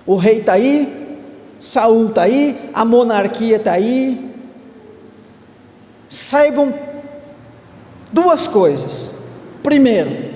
O 0.05 0.17
rei 0.17 0.39
está 0.39 0.55
aí, 0.55 1.21
Saul 1.61 2.09
está 2.09 2.23
aí, 2.23 2.71
a 2.75 2.85
monarquia 2.85 3.55
está 3.55 3.75
aí. 3.75 4.35
Saibam 6.09 6.75
duas 8.13 8.47
coisas. 8.47 9.13
Primeiro, 9.63 10.31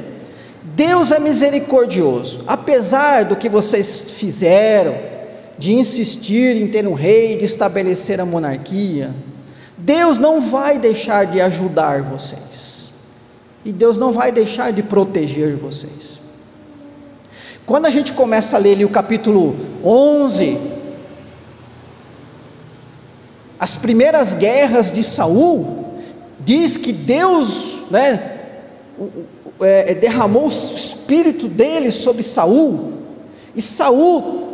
Deus 0.62 1.12
é 1.12 1.18
misericordioso, 1.18 2.40
apesar 2.46 3.24
do 3.24 3.36
que 3.36 3.48
vocês 3.48 4.10
fizeram, 4.10 4.96
de 5.58 5.74
insistir 5.74 6.56
em 6.56 6.66
ter 6.66 6.86
um 6.86 6.94
rei, 6.94 7.36
de 7.36 7.44
estabelecer 7.44 8.20
a 8.20 8.24
monarquia, 8.24 9.10
Deus 9.78 10.18
não 10.18 10.40
vai 10.40 10.78
deixar 10.78 11.26
de 11.26 11.40
ajudar 11.40 12.02
vocês, 12.02 12.92
e 13.64 13.72
Deus 13.72 13.98
não 13.98 14.10
vai 14.10 14.32
deixar 14.32 14.72
de 14.72 14.82
proteger 14.82 15.56
vocês. 15.56 16.18
Quando 17.66 17.86
a 17.86 17.90
gente 17.90 18.12
começa 18.12 18.56
a 18.56 18.58
ler 18.58 18.72
ali 18.72 18.84
o 18.84 18.90
capítulo 18.90 19.56
11, 19.82 20.58
as 23.58 23.76
primeiras 23.76 24.34
guerras 24.34 24.92
de 24.92 25.02
Saul, 25.02 25.83
diz 26.44 26.76
que 26.76 26.92
Deus, 26.92 27.80
né, 27.90 28.40
é, 29.60 29.94
derramou 29.94 30.46
o 30.46 30.48
espírito 30.48 31.48
dele 31.48 31.90
sobre 31.90 32.22
Saul, 32.22 32.92
e 33.54 33.62
Saul 33.62 34.44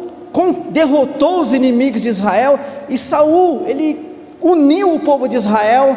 derrotou 0.70 1.40
os 1.40 1.52
inimigos 1.52 2.02
de 2.02 2.08
Israel. 2.08 2.58
E 2.88 2.96
Saul, 2.96 3.64
ele 3.66 3.98
uniu 4.40 4.94
o 4.94 5.00
povo 5.00 5.28
de 5.28 5.36
Israel. 5.36 5.96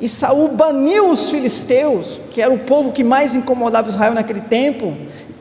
E 0.00 0.08
Saul 0.08 0.48
baniu 0.48 1.10
os 1.10 1.30
filisteus, 1.30 2.20
que 2.30 2.40
era 2.40 2.52
o 2.52 2.58
povo 2.58 2.92
que 2.92 3.02
mais 3.02 3.34
incomodava 3.34 3.88
Israel 3.88 4.14
naquele 4.14 4.40
tempo, 4.42 4.94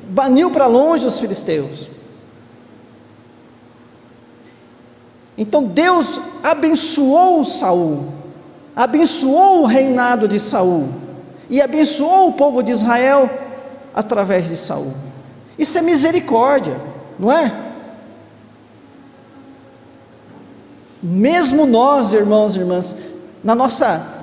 baniu 0.10 0.50
para 0.50 0.66
longe 0.66 1.06
os 1.06 1.20
filisteus. 1.20 1.90
Então 5.38 5.64
Deus 5.64 6.20
abençoou 6.44 7.46
Saul, 7.46 8.06
abençoou 8.78 9.64
o 9.64 9.66
reinado 9.66 10.28
de 10.28 10.40
Saul 10.40 10.90
e 11.50 11.60
abençoou 11.60 12.30
o 12.30 12.34
povo 12.34 12.62
de 12.62 12.72
Israel 12.72 13.28
através 13.92 14.48
de 14.48 14.56
Saul. 14.56 14.94
Isso 15.58 15.76
é 15.80 15.82
misericórdia, 15.82 16.80
não 17.18 17.32
é? 17.32 17.52
Mesmo 21.02 21.66
nós, 21.66 22.14
irmãos 22.14 22.56
e 22.56 22.60
irmãs, 22.60 22.96
na 23.44 23.56
nossa 23.56 24.14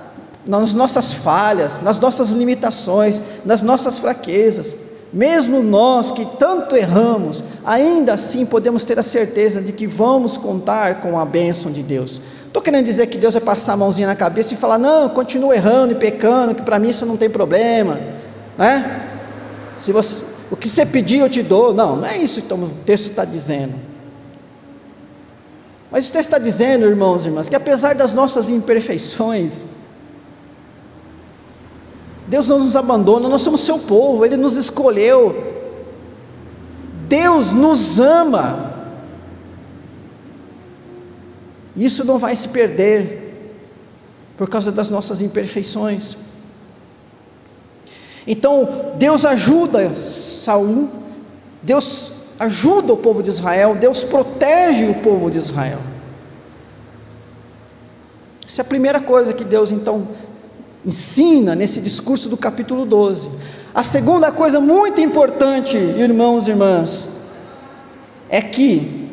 nas 0.46 0.74
nossas 0.74 1.12
falhas, 1.14 1.80
nas 1.80 1.98
nossas 1.98 2.30
limitações, 2.30 3.20
nas 3.46 3.62
nossas 3.62 3.98
fraquezas. 3.98 4.76
Mesmo 5.14 5.62
nós 5.62 6.10
que 6.10 6.26
tanto 6.40 6.74
erramos, 6.74 7.44
ainda 7.64 8.14
assim 8.14 8.44
podemos 8.44 8.84
ter 8.84 8.98
a 8.98 9.04
certeza 9.04 9.62
de 9.62 9.72
que 9.72 9.86
vamos 9.86 10.36
contar 10.36 11.00
com 11.00 11.20
a 11.20 11.24
bênção 11.24 11.70
de 11.70 11.84
Deus. 11.84 12.20
Estou 12.44 12.60
querendo 12.60 12.84
dizer 12.84 13.06
que 13.06 13.16
Deus 13.16 13.34
vai 13.34 13.40
passar 13.40 13.74
a 13.74 13.76
mãozinha 13.76 14.08
na 14.08 14.16
cabeça 14.16 14.54
e 14.54 14.56
falar: 14.56 14.76
não, 14.76 15.08
continua 15.08 15.54
errando 15.54 15.92
e 15.92 15.96
pecando, 15.96 16.52
que 16.52 16.62
para 16.62 16.80
mim 16.80 16.88
isso 16.88 17.06
não 17.06 17.16
tem 17.16 17.30
problema, 17.30 18.00
né? 18.58 19.08
Se 19.76 19.92
você, 19.92 20.24
o 20.50 20.56
que 20.56 20.68
você 20.68 20.84
pedir 20.84 21.20
eu 21.20 21.30
te 21.30 21.44
dou. 21.44 21.72
Não, 21.72 21.94
não 21.94 22.06
é 22.06 22.18
isso 22.18 22.42
que 22.42 22.52
o 22.52 22.70
texto 22.84 23.10
está 23.10 23.24
dizendo. 23.24 23.74
Mas 25.92 26.08
o 26.08 26.12
texto 26.12 26.26
está 26.26 26.38
dizendo, 26.38 26.86
irmãos 26.86 27.24
e 27.24 27.28
irmãs, 27.28 27.48
que 27.48 27.54
apesar 27.54 27.94
das 27.94 28.12
nossas 28.12 28.50
imperfeições, 28.50 29.64
Deus 32.26 32.48
não 32.48 32.58
nos 32.58 32.74
abandona, 32.74 33.28
nós 33.28 33.42
somos 33.42 33.60
seu 33.60 33.78
povo, 33.78 34.24
Ele 34.24 34.36
nos 34.36 34.56
escolheu. 34.56 35.52
Deus 37.08 37.52
nos 37.52 38.00
ama. 38.00 38.72
Isso 41.76 42.04
não 42.04 42.18
vai 42.18 42.34
se 42.34 42.48
perder 42.48 43.24
por 44.36 44.48
causa 44.48 44.72
das 44.72 44.90
nossas 44.90 45.20
imperfeições. 45.20 46.16
Então, 48.26 48.94
Deus 48.96 49.24
ajuda 49.24 49.94
Saul, 49.94 50.88
Deus 51.62 52.10
ajuda 52.38 52.92
o 52.92 52.96
povo 52.96 53.22
de 53.22 53.30
Israel, 53.30 53.74
Deus 53.74 54.02
protege 54.02 54.86
o 54.86 54.94
povo 54.94 55.30
de 55.30 55.38
Israel. 55.38 55.80
Essa 58.46 58.62
é 58.62 58.64
a 58.64 58.66
primeira 58.66 59.00
coisa 59.00 59.32
que 59.32 59.44
Deus 59.44 59.70
então 59.72 60.08
ensina 60.84 61.54
nesse 61.54 61.80
discurso 61.80 62.28
do 62.28 62.36
capítulo 62.36 62.84
12. 62.84 63.30
A 63.74 63.82
segunda 63.82 64.30
coisa 64.30 64.60
muito 64.60 65.00
importante, 65.00 65.76
irmãos 65.76 66.46
e 66.46 66.50
irmãs, 66.50 67.08
é 68.28 68.40
que, 68.40 69.10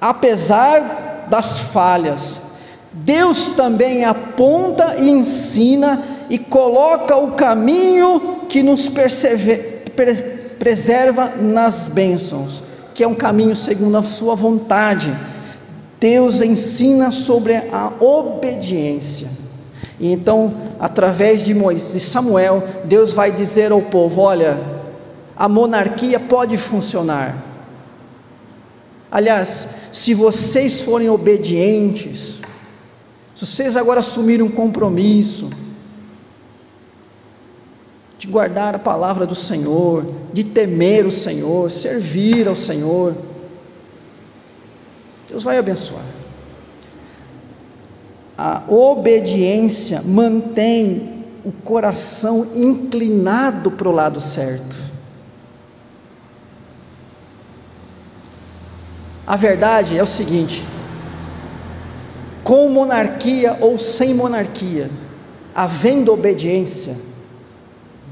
apesar 0.00 1.26
das 1.28 1.58
falhas, 1.58 2.40
Deus 2.92 3.52
também 3.52 4.04
aponta 4.04 4.96
e 4.98 5.10
ensina 5.10 6.02
e 6.30 6.38
coloca 6.38 7.16
o 7.16 7.32
caminho 7.32 8.40
que 8.48 8.62
nos 8.62 8.88
preserva 10.58 11.32
nas 11.40 11.88
bênçãos, 11.88 12.62
que 12.94 13.02
é 13.02 13.08
um 13.08 13.14
caminho 13.14 13.54
segundo 13.56 13.96
a 13.98 14.02
Sua 14.02 14.34
vontade. 14.34 15.16
Deus 16.00 16.40
ensina 16.42 17.10
sobre 17.10 17.56
a 17.56 17.92
obediência. 18.00 19.28
E 20.00 20.12
então, 20.12 20.54
através 20.78 21.42
de 21.42 21.52
Moisés 21.52 21.94
e 21.94 22.00
Samuel, 22.00 22.62
Deus 22.84 23.12
vai 23.12 23.32
dizer 23.32 23.72
ao 23.72 23.82
povo: 23.82 24.20
olha, 24.20 24.60
a 25.36 25.48
monarquia 25.48 26.20
pode 26.20 26.56
funcionar. 26.56 27.44
Aliás, 29.10 29.68
se 29.90 30.14
vocês 30.14 30.82
forem 30.82 31.08
obedientes, 31.08 32.38
se 33.34 33.46
vocês 33.46 33.76
agora 33.76 34.00
assumirem 34.00 34.44
um 34.44 34.50
compromisso 34.50 35.50
de 38.18 38.26
guardar 38.26 38.74
a 38.74 38.78
palavra 38.78 39.26
do 39.26 39.34
Senhor, 39.34 40.04
de 40.32 40.44
temer 40.44 41.06
o 41.06 41.10
Senhor, 41.10 41.70
servir 41.70 42.46
ao 42.46 42.56
Senhor, 42.56 43.14
Deus 45.28 45.44
vai 45.44 45.56
abençoar 45.56 46.17
a 48.38 48.62
obediência 48.68 50.00
mantém 50.00 51.24
o 51.44 51.50
coração 51.50 52.46
inclinado 52.54 53.72
para 53.72 53.88
o 53.88 53.92
lado 53.92 54.20
certo. 54.20 54.76
A 59.26 59.34
verdade 59.34 59.98
é 59.98 60.02
o 60.02 60.06
seguinte: 60.06 60.64
com 62.44 62.68
monarquia 62.68 63.58
ou 63.60 63.76
sem 63.76 64.14
monarquia, 64.14 64.88
havendo 65.52 66.12
obediência, 66.12 66.96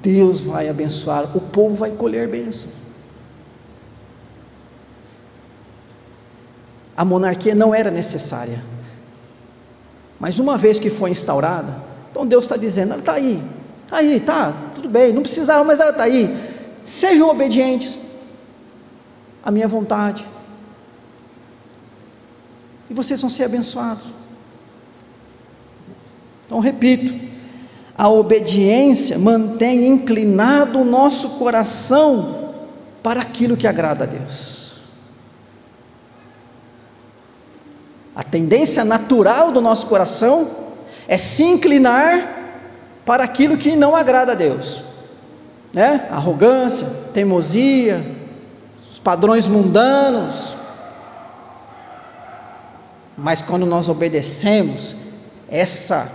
Deus 0.03 0.43
vai 0.43 0.69
abençoar, 0.69 1.37
o 1.37 1.41
povo 1.41 1.77
vai 1.77 1.93
colher 1.93 2.27
bênção. 2.27 2.69
A 6.97 7.05
monarquia 7.05 7.55
não 7.55 7.73
era 7.73 7.93
necessária 7.93 8.76
mas 10.19 10.39
uma 10.39 10.57
vez 10.57 10.79
que 10.79 10.91
foi 10.91 11.11
instaurada, 11.11 11.77
então 12.11 12.27
Deus 12.27 12.45
está 12.45 12.57
dizendo: 12.57 12.93
ela 12.93 13.01
está 13.01 13.13
aí, 13.13 13.43
está 13.85 13.97
aí, 13.99 14.21
tá, 14.21 14.57
tudo 14.75 14.89
bem, 14.89 15.13
não 15.13 15.23
precisava, 15.23 15.63
mas 15.65 15.81
ela 15.81 15.91
está 15.91 16.05
aí. 16.05 16.37
Sejam 16.85 17.29
obedientes 17.29 17.99
à 19.45 19.51
minha 19.51 19.69
vontade, 19.69 20.27
e 22.89 22.95
vocês 22.95 23.21
vão 23.21 23.29
ser 23.29 23.45
abençoados. 23.45 24.15
Então, 26.47 26.61
repito, 26.61 27.15
a 27.99 28.09
obediência 28.09 29.19
mantém 29.19 29.87
inclinado 29.87 30.79
o 30.79 30.85
nosso 30.85 31.31
coração 31.31 32.55
para 33.03 33.21
aquilo 33.21 33.57
que 33.57 33.67
agrada 33.67 34.05
a 34.05 34.07
Deus. 34.07 34.56
A 38.17 38.23
tendência 38.23 38.83
natural 38.83 39.53
do 39.53 39.61
nosso 39.61 39.87
coração 39.87 40.49
é 41.07 41.19
se 41.19 41.45
inclinar 41.45 42.35
para 43.05 43.23
aquilo 43.23 43.59
que 43.59 43.77
não 43.77 43.95
agrada 43.95 44.33
a 44.33 44.35
Deus, 44.35 44.83
né? 45.71 46.09
Arrogância, 46.11 46.89
teimosia, 47.13 48.17
os 48.91 48.99
padrões 48.99 49.47
mundanos. 49.47 50.57
Mas 53.19 53.43
quando 53.43 53.67
nós 53.67 53.87
obedecemos, 53.87 54.97
essa 55.47 56.11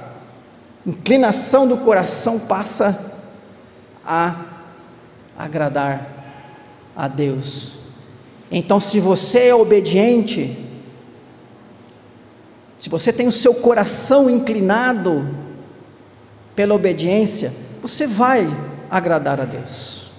inclinação 0.84 1.68
do 1.68 1.78
coração 1.78 2.40
passa 2.40 3.00
a 4.04 4.38
agradar 5.38 6.08
a 6.96 7.08
Deus. 7.08 7.74
Então, 8.52 8.80
se 8.80 9.00
você 9.00 9.50
é 9.50 9.56
obediente, 9.56 10.71
se 12.82 12.90
você 12.90 13.14
tem 13.14 13.28
o 13.28 13.32
seu 13.32 13.54
coração 13.54 14.28
inclinado 14.28 15.24
pela 16.56 16.74
obediência, 16.74 17.54
você 17.80 18.08
vai 18.08 18.50
agradar 18.90 19.40
a 19.40 19.46
Deus. 19.46 20.10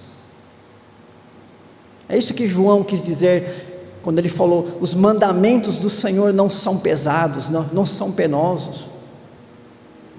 É 2.07 2.17
isso 2.17 2.33
que 2.33 2.47
João 2.47 2.81
quis 2.81 3.03
dizer 3.03 3.97
quando 4.01 4.19
ele 4.19 4.29
falou: 4.29 4.77
os 4.79 4.95
mandamentos 4.95 5.77
do 5.77 5.89
Senhor 5.89 6.31
não 6.31 6.49
são 6.49 6.77
pesados, 6.77 7.49
não, 7.49 7.63
não 7.73 7.85
são 7.85 8.13
penosos. 8.13 8.87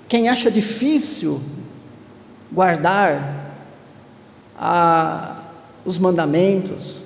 Quem 0.07 0.29
acha 0.29 0.51
difícil 0.51 1.41
guardar 2.53 3.57
a, 4.55 5.45
os 5.83 5.97
mandamentos, 5.97 7.03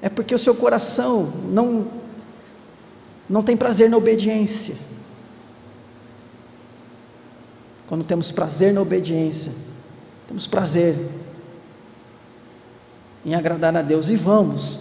é 0.00 0.08
porque 0.08 0.34
o 0.34 0.38
seu 0.38 0.54
coração 0.54 1.30
não 1.52 2.00
não 3.30 3.44
tem 3.44 3.56
prazer 3.56 3.88
na 3.88 3.96
obediência. 3.96 4.74
Quando 7.86 8.02
temos 8.02 8.32
prazer 8.32 8.74
na 8.74 8.80
obediência, 8.80 9.52
temos 10.26 10.48
prazer 10.48 10.98
em 13.24 13.34
agradar 13.34 13.76
a 13.76 13.82
Deus 13.82 14.08
e 14.08 14.16
vamos 14.16 14.80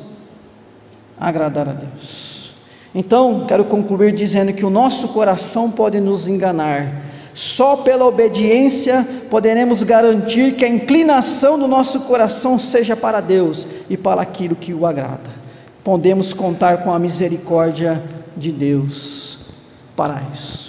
agradar 1.20 1.70
a 1.70 1.74
Deus. 1.74 2.56
Então, 2.94 3.46
quero 3.48 3.66
concluir 3.66 4.14
dizendo 4.14 4.52
que 4.52 4.66
o 4.66 4.70
nosso 4.70 5.10
coração 5.10 5.70
pode 5.70 6.00
nos 6.00 6.28
enganar. 6.28 7.04
Só 7.36 7.78
pela 7.78 8.06
obediência 8.06 9.08
poderemos 9.30 9.84
garantir 9.84 10.56
que 10.56 10.66
a 10.66 10.68
inclinação 10.68 11.60
do 11.60 11.68
nosso 11.68 12.02
coração 12.02 12.58
seja 12.58 12.96
para 12.96 13.22
Deus 13.22 13.68
e 13.88 13.96
para 13.96 14.22
aquilo 14.24 14.56
que 14.56 14.74
o 14.74 14.88
agrada. 14.88 15.30
Podemos 15.84 16.34
contar 16.34 16.84
com 16.84 16.92
a 16.92 16.98
misericórdia 16.98 18.19
de 18.40 18.52
Deus 18.52 19.38
para 19.96 20.24
isso. 20.34 20.69